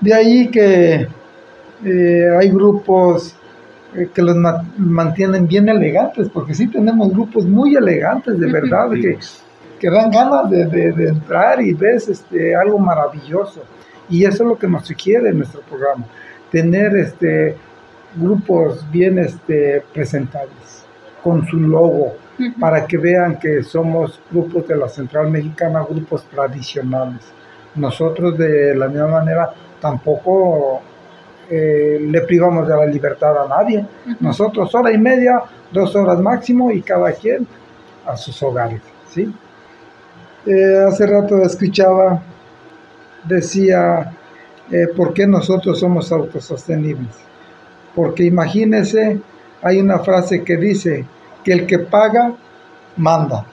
De 0.00 0.14
ahí 0.14 0.48
que 0.48 1.08
eh, 1.84 2.36
hay 2.38 2.50
grupos 2.50 3.34
eh, 3.94 4.08
que 4.14 4.22
los 4.22 4.36
mantienen 4.78 5.46
bien 5.46 5.68
elegantes, 5.68 6.28
porque 6.28 6.54
sí 6.54 6.68
tenemos 6.68 7.10
grupos 7.10 7.44
muy 7.44 7.75
elegantes, 7.76 8.38
de 8.38 8.50
verdad, 8.50 8.90
que, 8.90 9.18
que, 9.78 9.90
dan 9.90 10.11
ganas 10.11 10.50
de, 10.50 10.66
de, 10.66 11.09
entrar 11.09 11.61
y 11.61 11.73
ves 11.73 12.09
este, 12.09 12.54
algo 12.54 12.78
maravilloso. 12.78 13.62
Y 14.09 14.25
eso 14.25 14.45
es 14.45 14.49
lo 14.49 14.59
que 14.59 14.68
nos 14.68 14.87
sugiere 14.87 15.33
nuestro 15.33 15.61
programa, 15.62 16.06
tener 16.50 16.97
este, 16.97 17.56
grupos 18.14 18.88
bien 18.90 19.18
este, 19.18 19.83
presentables, 19.92 20.85
con 21.23 21.47
su 21.47 21.59
logo, 21.59 22.14
para 22.61 22.87
que 22.87 22.99
vean 22.99 23.38
que 23.38 23.62
somos 23.62 24.21
grupos 24.30 24.68
de 24.68 24.76
la 24.76 24.88
Central 24.88 25.30
Mexicana, 25.30 25.85
grupos 25.88 26.25
tradicionales. 26.25 27.23
Nosotros 27.75 28.37
de 28.38 28.75
la 28.76 28.88
misma 28.88 29.09
manera 29.09 29.50
tampoco 29.80 30.80
eh, 31.50 31.99
le 32.00 32.21
privamos 32.23 32.66
de 32.68 32.76
la 32.76 32.87
libertad 32.87 33.45
a 33.45 33.49
nadie. 33.49 33.85
Nosotros 34.21 34.75
hora 34.75 34.92
y 34.92 34.99
media, 34.99 35.42
dos 35.73 35.95
horas 35.97 36.18
máximo 36.21 36.71
y 36.71 36.83
cada 36.83 37.12
quien 37.12 37.47
a 38.06 38.16
sus 38.16 38.42
hogares. 38.42 38.80
¿sí? 39.09 39.33
Eh, 40.47 40.85
hace 40.87 41.07
rato 41.07 41.43
escuchaba, 41.43 42.23
decía, 43.25 44.12
eh, 44.71 44.87
¿por 44.97 45.12
qué 45.12 45.26
nosotros 45.26 45.81
somos 45.81 46.12
autosostenibles? 46.12 47.15
Porque 47.95 48.25
imagínese, 48.25 49.21
hay 49.62 49.81
una 49.81 49.99
frase 49.99 50.45
que 50.45 50.57
dice 50.57 51.05
que 51.45 51.53
el 51.53 51.67
que 51.67 51.81
paga, 51.81 52.35
manda. 52.97 53.47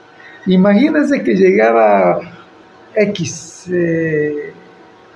Imagínese 0.46 1.22
que 1.22 1.34
llegara 1.34 2.18
X 2.94 3.68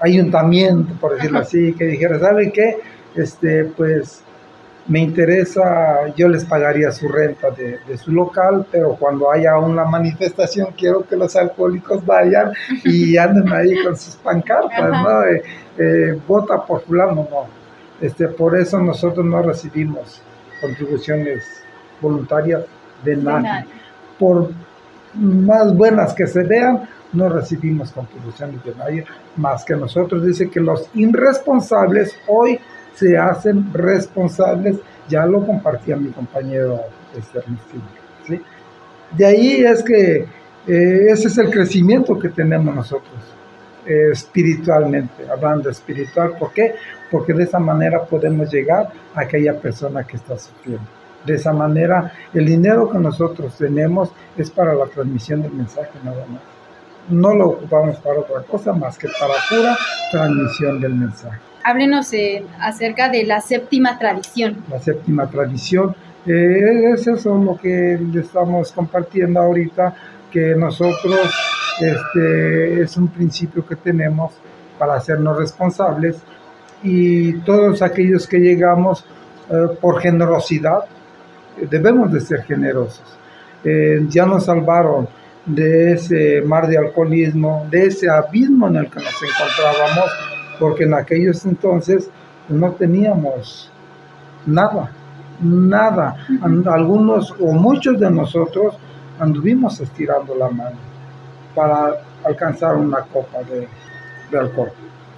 ayuntamiento, 0.00 0.94
por 1.00 1.14
decirlo 1.14 1.40
así, 1.40 1.72
que 1.74 1.84
dijera, 1.84 2.18
¿sabe 2.18 2.52
qué? 2.52 2.78
Este, 3.14 3.64
pues 3.64 4.22
me 4.88 5.00
interesa, 5.00 6.08
yo 6.16 6.28
les 6.28 6.44
pagaría 6.46 6.90
su 6.90 7.08
renta 7.08 7.50
de, 7.50 7.78
su 7.98 8.10
local, 8.10 8.66
pero 8.72 8.96
cuando 8.96 9.30
haya 9.30 9.58
una 9.58 9.84
manifestación 9.84 10.68
quiero 10.76 11.06
que 11.06 11.14
los 11.14 11.36
alcohólicos 11.36 12.04
vayan 12.04 12.52
y 12.84 13.16
anden 13.18 13.52
ahí 13.52 13.82
con 13.84 13.96
sus 13.96 14.16
pancartas, 14.16 14.90
¿no? 14.90 15.24
Eh, 15.24 15.42
eh, 15.78 16.20
vota 16.26 16.64
por 16.64 16.80
fulano, 16.80 17.28
no. 17.30 17.46
Este, 18.00 18.28
por 18.28 18.58
eso 18.58 18.78
nosotros 18.80 19.26
no 19.26 19.42
recibimos 19.42 20.22
contribuciones 20.60 21.62
voluntarias 22.00 22.64
de 23.04 23.16
nadie. 23.16 23.66
Por 24.18 24.50
más 25.14 25.74
buenas 25.76 26.14
que 26.14 26.26
se 26.26 26.44
vean, 26.44 26.88
no 27.12 27.28
recibimos 27.28 27.92
contribuciones 27.92 28.64
de 28.64 28.74
nadie 28.74 29.04
más 29.36 29.64
que 29.64 29.74
nosotros. 29.74 30.24
Dice 30.24 30.48
que 30.48 30.60
los 30.60 30.88
irresponsables 30.94 32.14
hoy 32.26 32.58
se 32.98 33.16
hacen 33.16 33.72
responsables. 33.72 34.76
Ya 35.08 35.24
lo 35.24 35.46
compartía 35.46 35.96
mi 35.96 36.10
compañero 36.10 36.80
este, 37.16 37.40
¿sí? 38.26 38.40
De 39.16 39.24
ahí 39.24 39.64
es 39.64 39.82
que 39.82 40.26
eh, 40.66 41.06
ese 41.08 41.28
es 41.28 41.38
el 41.38 41.50
crecimiento 41.50 42.18
que 42.18 42.28
tenemos 42.28 42.74
nosotros 42.74 43.14
eh, 43.86 44.10
espiritualmente, 44.12 45.28
hablando 45.30 45.70
espiritual. 45.70 46.36
¿Por 46.38 46.52
qué? 46.52 46.74
Porque 47.10 47.32
de 47.32 47.44
esa 47.44 47.58
manera 47.58 48.04
podemos 48.04 48.52
llegar 48.52 48.90
a 49.14 49.20
aquella 49.22 49.58
persona 49.58 50.04
que 50.04 50.16
está 50.16 50.36
sufriendo. 50.38 50.86
De 51.24 51.34
esa 51.34 51.52
manera, 51.52 52.12
el 52.34 52.44
dinero 52.44 52.90
que 52.90 52.98
nosotros 52.98 53.56
tenemos 53.56 54.10
es 54.36 54.50
para 54.50 54.74
la 54.74 54.86
transmisión 54.86 55.42
del 55.42 55.52
mensaje 55.52 55.90
nada 56.04 56.24
más 56.26 56.58
no 57.10 57.34
lo 57.34 57.48
ocupamos 57.48 57.96
para 57.98 58.20
otra 58.20 58.42
cosa 58.42 58.72
más 58.72 58.98
que 58.98 59.08
para 59.18 59.34
pura 59.48 59.76
transmisión 60.10 60.80
del 60.80 60.94
mensaje. 60.94 61.38
Háblenos 61.68 62.14
eh, 62.14 62.46
acerca 62.62 63.10
de 63.10 63.24
la 63.24 63.42
séptima 63.42 63.98
tradición. 63.98 64.64
La 64.70 64.78
séptima 64.78 65.28
tradición 65.28 65.94
eh, 66.24 66.92
es 66.94 67.06
eso 67.06 67.36
lo 67.36 67.58
que 67.58 67.98
estamos 68.14 68.72
compartiendo 68.72 69.38
ahorita, 69.38 69.94
que 70.30 70.54
nosotros 70.54 71.30
este, 71.78 72.80
es 72.80 72.96
un 72.96 73.08
principio 73.08 73.66
que 73.66 73.76
tenemos 73.76 74.32
para 74.78 74.94
hacernos 74.94 75.36
responsables 75.36 76.16
y 76.82 77.34
todos 77.40 77.82
aquellos 77.82 78.26
que 78.26 78.38
llegamos 78.38 79.04
eh, 79.50 79.66
por 79.78 80.00
generosidad, 80.00 80.84
debemos 81.70 82.10
de 82.10 82.22
ser 82.22 82.44
generosos. 82.44 83.04
ya 84.08 84.24
nos 84.24 84.46
salvaron 84.46 85.06
de 85.44 85.92
ese 85.92 86.40
mar 86.40 86.66
de 86.66 86.78
alcoholismo, 86.78 87.66
de 87.70 87.88
ese 87.88 88.08
abismo 88.08 88.68
en 88.68 88.76
el 88.76 88.86
que 88.86 89.00
nos 89.00 89.22
encontrábamos, 89.22 90.37
porque 90.58 90.84
en 90.84 90.94
aquellos 90.94 91.44
entonces 91.44 92.10
no 92.48 92.72
teníamos 92.72 93.70
nada, 94.46 94.90
nada. 95.40 96.16
Algunos 96.66 97.34
o 97.40 97.52
muchos 97.52 97.98
de 97.98 98.10
nosotros 98.10 98.74
anduvimos 99.18 99.80
estirando 99.80 100.34
la 100.34 100.48
mano 100.48 100.76
para 101.54 102.02
alcanzar 102.24 102.76
una 102.76 103.00
copa 103.00 103.38
de, 103.42 103.68
alcohol. 104.38 104.70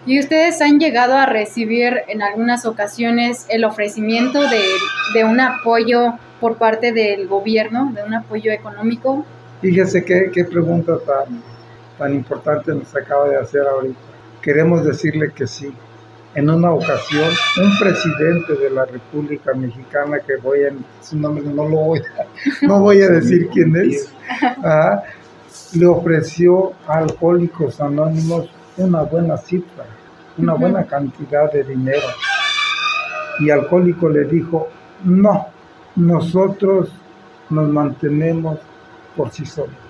¿Y 0.06 0.18
ustedes 0.18 0.62
han 0.62 0.78
llegado 0.78 1.14
a 1.14 1.26
recibir 1.26 2.02
en 2.08 2.22
algunas 2.22 2.64
ocasiones 2.64 3.46
el 3.50 3.64
ofrecimiento 3.64 4.40
de, 4.40 4.62
de 5.14 5.24
un 5.24 5.40
apoyo 5.40 6.14
por 6.40 6.56
parte 6.56 6.92
del 6.92 7.28
gobierno, 7.28 7.92
de 7.94 8.02
un 8.02 8.14
apoyo 8.14 8.50
económico? 8.50 9.26
Fíjese 9.60 10.04
qué, 10.04 10.30
qué 10.32 10.44
pregunta 10.44 10.94
tan, 11.06 11.42
tan 11.98 12.14
importante 12.14 12.72
nos 12.74 12.96
acaba 12.96 13.28
de 13.28 13.36
hacer 13.36 13.62
ahorita. 13.66 14.09
Queremos 14.42 14.84
decirle 14.84 15.32
que 15.32 15.46
sí. 15.46 15.72
En 16.34 16.48
una 16.48 16.70
ocasión, 16.70 17.28
un 17.60 17.78
presidente 17.78 18.54
de 18.54 18.70
la 18.70 18.84
República 18.84 19.52
Mexicana, 19.52 20.20
que 20.20 20.36
voy 20.36 20.60
a, 20.64 20.72
su 21.02 21.18
nombre 21.18 21.44
no 21.44 21.68
lo 21.68 21.76
voy 21.76 22.00
a, 22.00 22.26
no 22.66 22.80
voy 22.80 23.02
a 23.02 23.08
decir 23.08 23.48
quién 23.52 23.74
es, 23.76 24.12
ah, 24.62 25.02
le 25.74 25.86
ofreció 25.86 26.72
a 26.86 26.98
Alcohólicos 26.98 27.80
Anónimos 27.80 28.48
una 28.76 29.02
buena 29.02 29.36
cifra, 29.36 29.84
una 30.38 30.54
buena 30.54 30.84
cantidad 30.84 31.50
de 31.52 31.64
dinero. 31.64 32.06
Y 33.40 33.50
Alcohólico 33.50 34.08
le 34.08 34.24
dijo, 34.24 34.68
no, 35.04 35.48
nosotros 35.96 36.90
nos 37.50 37.68
mantenemos 37.68 38.58
por 39.16 39.30
sí 39.30 39.44
solo. 39.44 39.89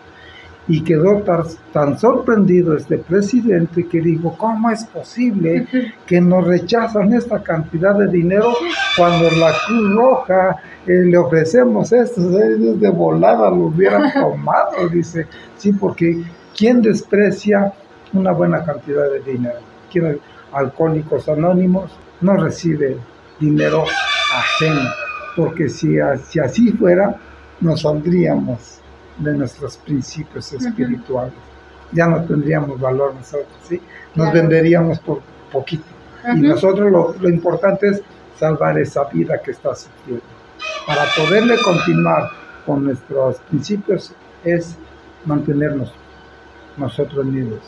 Y 0.71 0.85
quedó 0.85 1.25
tan, 1.73 1.99
sorprendido 1.99 2.77
este 2.77 2.99
presidente 2.99 3.89
que 3.89 4.01
dijo, 4.01 4.37
¿cómo 4.39 4.71
es 4.71 4.85
posible 4.85 5.67
que 6.07 6.21
nos 6.21 6.47
rechazan 6.47 7.13
esta 7.13 7.43
cantidad 7.43 7.97
de 7.97 8.07
dinero 8.07 8.53
cuando 8.97 9.29
la 9.33 9.53
Cruz 9.67 9.95
Roja 9.97 10.63
eh, 10.87 10.93
le 11.07 11.19
ofrecemos 11.19 11.91
esto? 11.93 12.21
Ellos 12.41 12.81
de 12.81 12.89
volada 12.89 13.51
lo 13.51 13.67
hubieran 13.67 14.13
tomado, 14.21 14.89
dice. 14.89 15.27
Sí, 15.57 15.73
porque 15.73 16.23
¿quién 16.57 16.81
desprecia 16.81 17.73
una 18.13 18.31
buena 18.31 18.65
cantidad 18.65 19.11
de 19.11 19.33
dinero? 19.33 19.59
¿Quién, 19.91 20.21
alcohólicos 20.53 21.29
anónimos 21.29 21.91
no 22.21 22.37
recibe 22.37 22.97
dinero 23.41 23.85
ajeno, 24.35 24.89
porque 25.37 25.69
si, 25.69 25.97
si 26.29 26.39
así 26.39 26.71
fuera, 26.73 27.17
nos 27.61 27.83
saldríamos 27.83 28.80
de 29.21 29.35
nuestros 29.35 29.77
principios 29.77 30.53
espirituales. 30.53 31.33
Ya 31.93 32.07
no 32.07 32.23
tendríamos 32.25 32.81
valor 32.81 33.15
nosotros, 33.15 33.49
¿sí? 33.69 33.81
Nos 34.15 34.33
venderíamos 34.33 34.99
por 35.01 35.21
poquito. 35.53 35.85
Y 36.35 36.41
nosotros 36.41 36.91
lo, 36.91 37.15
lo, 37.19 37.29
importante 37.29 37.89
es 37.89 38.03
salvar 38.39 38.79
esa 38.79 39.05
vida 39.05 39.41
que 39.43 39.53
está 39.53 39.75
sufriendo. 39.75 40.23
Para 40.87 41.05
poderle 41.17 41.57
continuar 41.63 42.31
con 42.67 42.85
nuestros 42.85 43.39
principios 43.49 44.15
es 44.45 44.77
mantenernos 45.25 45.93
nosotros 46.77 47.25
mismos. 47.25 47.61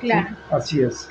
Claro. 0.00 0.28
Así 0.50 0.82
es. 0.82 1.08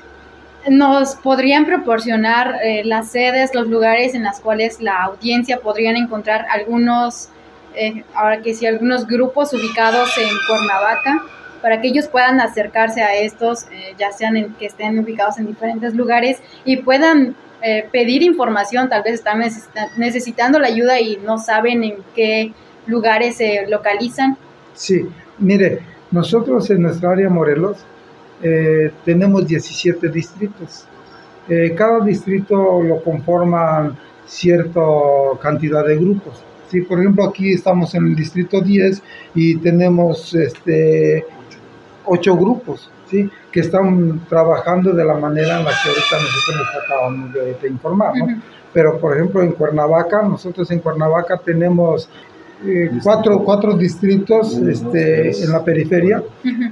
¿Nos 0.68 1.14
podrían 1.14 1.64
proporcionar 1.64 2.56
eh, 2.62 2.82
las 2.84 3.10
sedes, 3.10 3.54
los 3.54 3.68
lugares 3.68 4.14
en 4.14 4.24
los 4.24 4.40
cuales 4.40 4.80
la 4.80 5.04
audiencia 5.04 5.60
podrían 5.60 5.96
encontrar 5.96 6.46
algunos 6.50 7.28
eh, 7.76 8.04
ahora 8.14 8.40
que 8.40 8.54
sí, 8.54 8.66
algunos 8.66 9.06
grupos 9.06 9.52
ubicados 9.52 10.16
en 10.16 10.30
Cuernavaca, 10.48 11.22
para 11.60 11.80
que 11.80 11.88
ellos 11.88 12.08
puedan 12.08 12.40
acercarse 12.40 13.02
a 13.02 13.14
estos, 13.16 13.64
eh, 13.64 13.94
ya 13.98 14.12
sean 14.12 14.36
en, 14.36 14.54
que 14.54 14.66
estén 14.66 14.98
ubicados 14.98 15.38
en 15.38 15.46
diferentes 15.46 15.94
lugares 15.94 16.40
y 16.64 16.78
puedan 16.78 17.36
eh, 17.62 17.86
pedir 17.92 18.22
información, 18.22 18.88
tal 18.88 19.02
vez 19.02 19.14
están 19.14 19.42
necesitando 19.98 20.58
la 20.58 20.68
ayuda 20.68 21.00
y 21.00 21.18
no 21.18 21.38
saben 21.38 21.84
en 21.84 21.96
qué 22.14 22.52
lugares 22.86 23.36
se 23.36 23.66
localizan. 23.68 24.38
Sí, 24.72 25.06
mire, 25.38 25.80
nosotros 26.10 26.70
en 26.70 26.82
nuestra 26.82 27.10
área 27.10 27.28
Morelos 27.28 27.78
tenemos 29.04 29.46
17 29.46 30.08
distritos. 30.10 30.86
Cada 31.74 32.04
distrito 32.04 32.82
lo 32.82 33.02
conforman 33.02 33.96
cierta 34.26 34.80
cantidad 35.40 35.84
de 35.84 35.96
grupos. 35.96 36.44
¿Sí? 36.70 36.82
Por 36.82 37.00
ejemplo, 37.00 37.24
aquí 37.24 37.52
estamos 37.52 37.94
en 37.94 38.06
el 38.06 38.16
distrito 38.16 38.60
10 38.60 39.02
y 39.34 39.56
tenemos 39.56 40.34
este, 40.34 41.24
8 42.04 42.36
grupos 42.36 42.90
¿sí? 43.10 43.28
que 43.50 43.60
están 43.60 44.20
trabajando 44.28 44.92
de 44.92 45.04
la 45.04 45.14
manera 45.14 45.58
en 45.58 45.64
la 45.64 45.70
que 45.70 45.88
ahorita 45.88 46.16
nosotros 46.20 46.56
nos 46.56 46.84
acabamos 46.84 47.32
de, 47.32 47.68
informar. 47.68 48.12
Pero, 48.72 48.98
por 48.98 49.16
ejemplo, 49.16 49.42
en 49.42 49.52
Cuernavaca, 49.52 50.22
nosotros 50.22 50.70
en 50.70 50.80
Cuernavaca 50.80 51.38
tenemos 51.38 52.08
eh, 52.64 52.90
cuatro, 53.02 53.42
cuatro 53.44 53.76
distritos 53.76 54.56
este, 54.56 55.30
en 55.44 55.52
la 55.52 55.62
periferia 55.62 56.22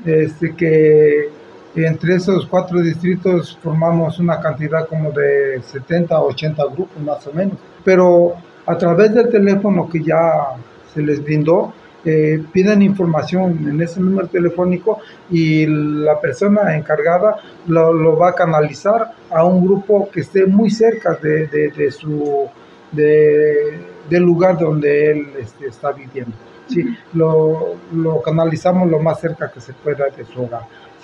este, 0.04 0.54
que 0.54 1.30
entre 1.76 2.14
esos 2.14 2.46
cuatro 2.46 2.80
distritos 2.80 3.58
formamos 3.62 4.18
una 4.18 4.40
cantidad 4.40 4.86
como 4.86 5.10
de 5.10 5.60
70 5.60 6.20
o 6.20 6.28
80 6.28 6.64
grupos 6.66 7.02
más 7.02 7.26
o 7.26 7.32
menos. 7.32 7.56
Pero 7.84 8.34
a 8.66 8.78
través 8.78 9.14
del 9.14 9.28
teléfono 9.28 9.88
que 9.88 10.02
ya 10.02 10.56
se 10.92 11.02
les 11.02 11.22
brindó, 11.22 11.72
eh, 12.04 12.42
piden 12.52 12.82
información 12.82 13.66
en 13.66 13.80
ese 13.80 13.98
número 14.00 14.28
telefónico 14.28 15.00
y 15.30 15.66
la 15.66 16.20
persona 16.20 16.76
encargada 16.76 17.36
lo, 17.66 18.16
va 18.16 18.30
a 18.30 18.34
canalizar 18.34 19.12
a 19.30 19.44
un 19.44 19.64
grupo 19.64 20.10
que 20.10 20.20
esté 20.20 20.44
muy 20.44 20.70
cerca 20.70 21.14
de, 21.14 21.46
de, 21.46 21.90
su, 21.90 22.46
de, 22.92 23.80
del 24.08 24.22
lugar 24.22 24.58
donde 24.58 25.10
él 25.10 25.28
este, 25.40 25.66
está 25.66 25.92
viviendo. 25.92 26.36
¿sí? 26.66 26.82
lo, 27.12 27.76
lo 27.92 28.22
canalizamos 28.22 28.90
lo 28.90 28.98
más 28.98 29.20
cerca 29.20 29.50
que 29.50 29.60
se 29.60 29.74
pueda 29.74 30.06
de 30.16 30.24
su 30.24 30.42
hogar 30.42 30.62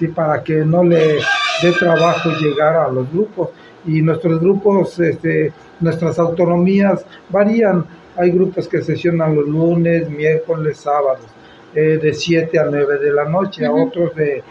para 0.09 0.43
que 0.43 0.65
no 0.65 0.83
le 0.83 1.19
dé 1.63 1.73
trabajo 1.79 2.31
llegar 2.41 2.77
a 2.77 2.89
los 2.89 3.11
grupos. 3.13 3.51
Y 3.87 4.03
nuestros 4.03 4.41
grupos, 4.41 4.99
este, 5.01 5.53
nuestras 5.81 6.19
autonomías 6.19 7.05
varían. 7.29 7.85
Hay 8.17 8.31
grupos 8.31 8.69
que 8.69 8.83
sesionan 8.83 9.35
los 9.35 9.49
lunes, 9.49 10.11
miércoles, 10.11 10.79
sábados, 10.79 11.27
eh, 11.75 11.99
de 12.03 12.13
7 12.13 12.59
a 12.59 12.65
9 12.65 12.99
de 12.99 13.13
la 13.13 13.25
noche, 13.25 13.67
otros 13.69 14.15
de 14.15 14.43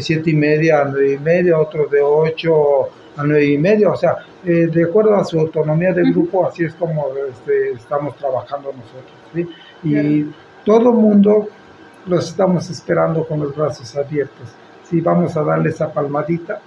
7 0.00 0.30
y 0.30 0.34
media 0.34 0.82
a 0.82 0.84
9 0.86 1.12
y 1.12 1.18
media, 1.18 1.58
otros 1.58 1.90
de 1.90 2.00
8 2.02 2.82
a 3.16 3.24
9 3.24 3.44
y 3.46 3.58
media, 3.58 3.90
o 3.90 3.96
sea, 3.96 4.16
eh, 4.44 4.68
de 4.72 4.84
acuerdo 4.84 5.14
a 5.14 5.24
su 5.24 5.38
autonomía 5.38 5.92
del 5.92 6.12
grupo, 6.12 6.46
así 6.46 6.64
es 6.64 6.74
como 6.74 7.06
este, 7.28 7.72
estamos 7.72 8.16
trabajando 8.16 8.72
nosotros. 8.72 9.52
Y 9.82 10.26
todo 10.64 10.90
el 10.90 10.96
mundo 10.96 11.48
los 12.06 12.28
estamos 12.28 12.70
esperando 12.70 13.26
con 13.26 13.40
los 13.40 13.54
brazos 13.54 13.94
abiertos. 13.96 14.48
Si 14.84 15.00
vamos 15.00 15.36
a 15.36 15.42
darle 15.42 15.70
esa 15.70 15.92
palmadita 15.92 16.60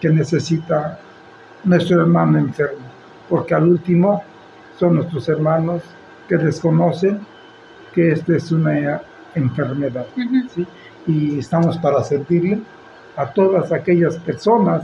que 0.00 0.08
necesita 0.10 0.98
nuestro 1.64 2.00
hermano 2.00 2.38
enfermo, 2.38 2.86
porque 3.28 3.54
al 3.54 3.68
último 3.68 4.22
son 4.78 4.96
nuestros 4.96 5.28
hermanos 5.28 5.82
que 6.28 6.36
desconocen 6.36 7.20
que 7.94 8.12
esta 8.12 8.36
es 8.36 8.50
una 8.52 9.02
enfermedad. 9.34 10.06
Y 11.06 11.38
estamos 11.38 11.78
para 11.78 12.02
servirle 12.02 12.60
a 13.16 13.26
todas 13.26 13.72
aquellas 13.72 14.16
personas, 14.18 14.82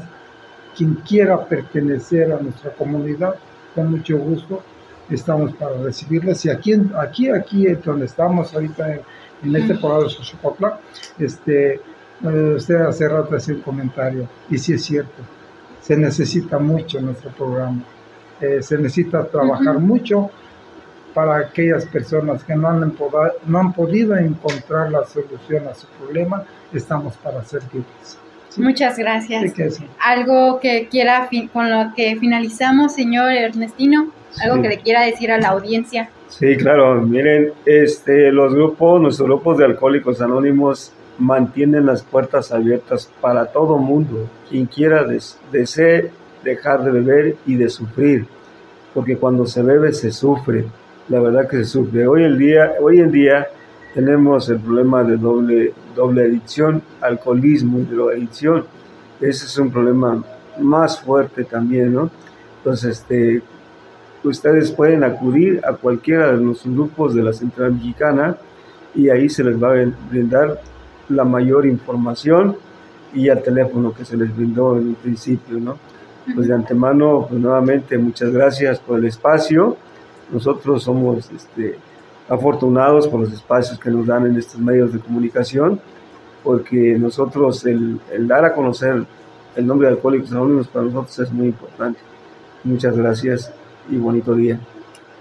quien 0.77 0.95
quiera 0.97 1.45
pertenecer 1.45 2.33
a 2.33 2.41
nuestra 2.41 2.71
comunidad, 2.73 3.35
con 3.75 3.91
mucho 3.91 4.17
gusto 4.19 4.63
estamos 5.11 5.53
para 5.55 5.77
recibirles. 5.79 6.45
Y 6.45 6.51
aquí, 6.51 6.73
aquí, 6.97 7.29
aquí 7.31 7.67
donde 7.85 8.07
estamos 8.07 8.55
ahorita 8.55 8.95
en, 9.43 9.57
este 9.57 9.75
poblado 9.77 10.05
de 10.05 10.11
Xochipotla, 10.11 10.79
este, 11.19 11.81
usted 12.23 12.77
hace 12.83 13.09
rato 13.09 13.35
hacía 13.35 13.55
un 13.55 13.63
comentario, 13.63 14.29
y 14.49 14.59
sí 14.59 14.75
es 14.75 14.85
cierto, 14.85 15.23
se 15.81 15.97
necesita 15.97 16.59
mucho 16.59 16.99
en 16.99 17.07
nuestro 17.07 17.31
programa. 17.31 17.83
Eh, 18.41 18.63
se 18.63 18.77
necesita 18.79 19.25
trabajar 19.27 19.79
mucho 19.79 20.31
para 21.13 21.39
aquellas 21.39 21.85
personas 21.87 22.45
que 22.45 22.55
no 22.55 22.69
han, 22.69 22.95
no 23.47 23.59
han 23.59 23.73
podido 23.73 24.17
encontrar 24.17 24.91
la 24.91 25.05
solución 25.05 25.67
a 25.69 25.75
su 25.75 25.87
problema, 25.89 26.45
estamos 26.73 27.17
para 27.17 27.43
servirles. 27.45 28.19
Muchas 28.57 28.99
gracias. 28.99 29.55
Algo 30.01 30.59
que 30.61 30.89
quiera, 30.91 31.29
con 31.53 31.71
lo 31.71 31.93
que 31.95 32.17
finalizamos, 32.17 32.95
señor 32.95 33.31
Ernestino, 33.33 34.11
algo 34.43 34.63
que 34.63 34.69
le 34.69 34.79
quiera 34.79 35.03
decir 35.03 35.31
a 35.31 35.39
la 35.39 35.49
audiencia. 35.49 36.11
Sí, 36.29 36.57
claro, 36.57 37.01
miren, 37.03 37.53
este, 37.65 38.31
los 38.33 38.55
grupos, 38.55 39.01
nuestros 39.01 39.29
grupos 39.29 39.59
de 39.59 39.65
alcohólicos 39.65 40.21
anónimos 40.21 40.93
mantienen 41.21 41.87
las 41.87 42.03
puertas 42.03 42.51
abiertas 42.51 43.11
para 43.21 43.47
todo 43.47 43.79
mundo, 43.79 44.29
quien 44.49 44.67
quiera 44.67 45.07
desee 45.53 46.11
dejar 46.43 46.83
de 46.83 46.91
beber 46.91 47.37
y 47.47 47.55
de 47.55 47.69
sufrir, 47.69 48.27
porque 48.95 49.17
cuando 49.17 49.47
se 49.47 49.63
bebe 49.63 49.93
se 49.93 50.11
sufre, 50.11 50.65
la 51.09 51.21
verdad 51.21 51.49
que 51.49 51.59
se 51.59 51.67
sufre. 51.67 52.07
Hoy 52.07 52.25
en 52.25 52.39
día, 52.39 52.73
hoy 52.81 53.01
en 53.01 53.13
día 53.13 53.47
tenemos 53.95 54.49
el 54.49 54.61
problema 54.61 55.05
de 55.05 55.17
doble, 55.17 55.75
doble 55.95 56.23
adicción, 56.23 56.83
alcoholismo 57.01 57.79
y 57.81 57.85
drogadicción. 57.85 58.65
Ese 59.21 59.47
es 59.47 59.59
un 59.59 59.71
problema 59.71 60.25
más 60.59 61.01
fuerte 61.01 61.45
también, 61.45 61.93
¿no? 61.93 62.11
Entonces, 62.59 63.01
este, 63.01 63.43
ustedes 64.25 64.71
pueden 64.71 65.05
acudir 65.05 65.61
a 65.65 65.75
cualquiera 65.75 66.33
de 66.33 66.43
los 66.43 66.65
grupos 66.65 67.15
de 67.15 67.23
la 67.23 67.33
Central 67.33 67.73
Mexicana 67.73 68.37
y 68.95 69.09
ahí 69.09 69.29
se 69.29 69.45
les 69.45 69.63
va 69.63 69.73
a 69.73 69.87
brindar 70.11 70.61
la 71.11 71.25
mayor 71.25 71.67
información 71.67 72.57
y 73.13 73.29
al 73.29 73.43
teléfono 73.43 73.93
que 73.93 74.05
se 74.05 74.17
les 74.17 74.35
brindó 74.35 74.77
en 74.77 74.89
un 74.89 74.95
principio, 74.95 75.59
¿no? 75.59 75.77
Pues 76.35 76.47
de 76.47 76.55
antemano, 76.55 77.27
pues 77.29 77.41
nuevamente 77.41 77.99
muchas 77.99 78.31
gracias 78.31 78.79
por 78.79 78.99
el 78.99 79.07
espacio. 79.07 79.77
Nosotros 80.31 80.83
somos 80.83 81.31
este, 81.31 81.77
afortunados 82.29 83.09
por 83.09 83.21
los 83.21 83.33
espacios 83.33 83.79
que 83.81 83.91
nos 83.91 84.07
dan 84.07 84.27
en 84.27 84.37
estos 84.37 84.61
medios 84.61 84.93
de 84.93 85.01
comunicación, 85.01 85.81
porque 86.45 86.97
nosotros 86.99 87.67
el, 87.67 88.01
el 88.13 88.29
dar 88.29 88.45
a 88.45 88.55
conocer 88.55 89.05
el 89.57 89.67
nombre 89.67 89.89
de 89.89 89.95
Alcohólicos 89.95 90.31
Anónimos 90.33 90.69
para 90.69 90.87
nosotros 90.87 91.19
es 91.19 91.33
muy 91.33 91.47
importante. 91.47 91.99
Muchas 92.63 92.97
gracias 92.97 93.53
y 93.91 93.97
bonito 93.97 94.35
día. 94.35 94.61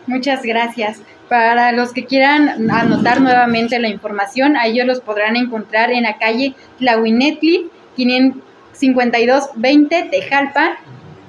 Muchas 0.06 0.44
gracias. 0.44 1.02
Para 1.30 1.72
los 1.72 1.94
que 1.94 2.06
quieran 2.06 2.70
anotar 2.72 3.22
nuevamente 3.22 3.78
la 3.78 3.88
información, 3.88 4.58
a 4.58 4.66
ellos 4.66 4.88
los 4.88 5.00
podrán 5.00 5.36
encontrar 5.36 5.92
en 5.92 6.02
la 6.04 6.18
calle 6.18 6.56
Tlahuinetli, 6.80 7.70
5220 8.74 10.08
Tejalpa, 10.10 10.78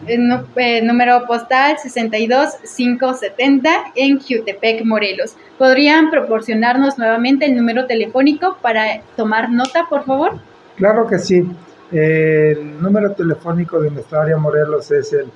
eh, 0.07 0.81
número 0.83 1.27
postal 1.27 1.77
62570 1.79 3.93
en 3.95 4.19
Jutepec, 4.19 4.87
Morelos. 4.87 5.37
¿Podrían 5.59 6.11
proporcionarnos 6.11 6.97
nuevamente 6.97 7.45
el 7.45 7.55
número 7.55 7.87
telefónico 7.87 8.57
para 8.63 9.03
tomar 9.17 9.51
nota, 9.51 9.85
por 9.91 10.07
favor? 10.07 10.41
Claro 10.77 11.07
que 11.07 11.19
sí. 11.19 11.47
El 11.93 12.81
número 12.81 13.13
telefónico 13.13 13.79
de 13.81 13.91
nuestra 13.91 14.23
área 14.23 14.39
Morelos 14.39 14.91
es 14.93 15.13
el 15.13 15.27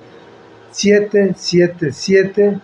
777 0.71 2.59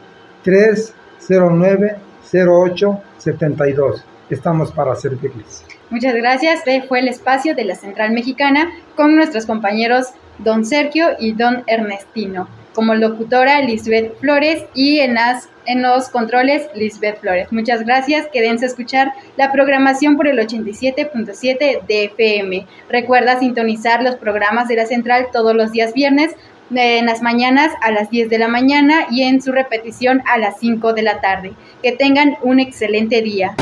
309-0872. 1.27 4.03
Estamos 4.29 4.71
para 4.71 4.95
servirles. 4.95 5.65
Muchas 5.89 6.13
gracias. 6.15 6.59
Este 6.59 6.83
fue 6.83 6.99
el 6.99 7.09
espacio 7.09 7.53
de 7.53 7.65
la 7.65 7.75
Central 7.75 8.13
Mexicana 8.13 8.71
con 8.95 9.13
nuestros 9.15 9.45
compañeros 9.45 10.13
Don 10.37 10.63
Sergio 10.65 11.09
y 11.19 11.33
Don 11.33 11.63
Ernestino. 11.67 12.47
Como 12.73 12.95
locutora, 12.95 13.59
Lisbeth 13.59 14.17
Flores 14.19 14.63
y 14.73 14.99
en, 14.99 15.15
las, 15.15 15.49
en 15.65 15.81
los 15.81 16.07
controles, 16.07 16.69
Lisbeth 16.73 17.19
Flores. 17.19 17.51
Muchas 17.51 17.83
gracias. 17.83 18.27
Quédense 18.31 18.63
a 18.63 18.69
escuchar 18.69 19.11
la 19.35 19.51
programación 19.51 20.15
por 20.15 20.27
el 20.27 20.39
87.7 20.39 21.85
de 21.85 22.03
FM. 22.05 22.65
Recuerda 22.87 23.39
sintonizar 23.39 24.01
los 24.01 24.15
programas 24.15 24.69
de 24.69 24.77
la 24.77 24.85
Central 24.85 25.27
todos 25.33 25.53
los 25.53 25.73
días 25.73 25.93
viernes 25.93 26.33
en 26.73 27.05
las 27.05 27.21
mañanas 27.21 27.71
a 27.81 27.91
las 27.91 28.09
10 28.09 28.29
de 28.29 28.37
la 28.37 28.47
mañana 28.47 29.05
y 29.09 29.23
en 29.23 29.41
su 29.41 29.51
repetición 29.51 30.23
a 30.25 30.37
las 30.37 30.59
5 30.59 30.93
de 30.93 31.01
la 31.01 31.21
tarde. 31.21 31.53
Que 31.83 31.91
tengan 31.91 32.37
un 32.41 32.59
excelente 32.59 33.21
día. 33.21 33.55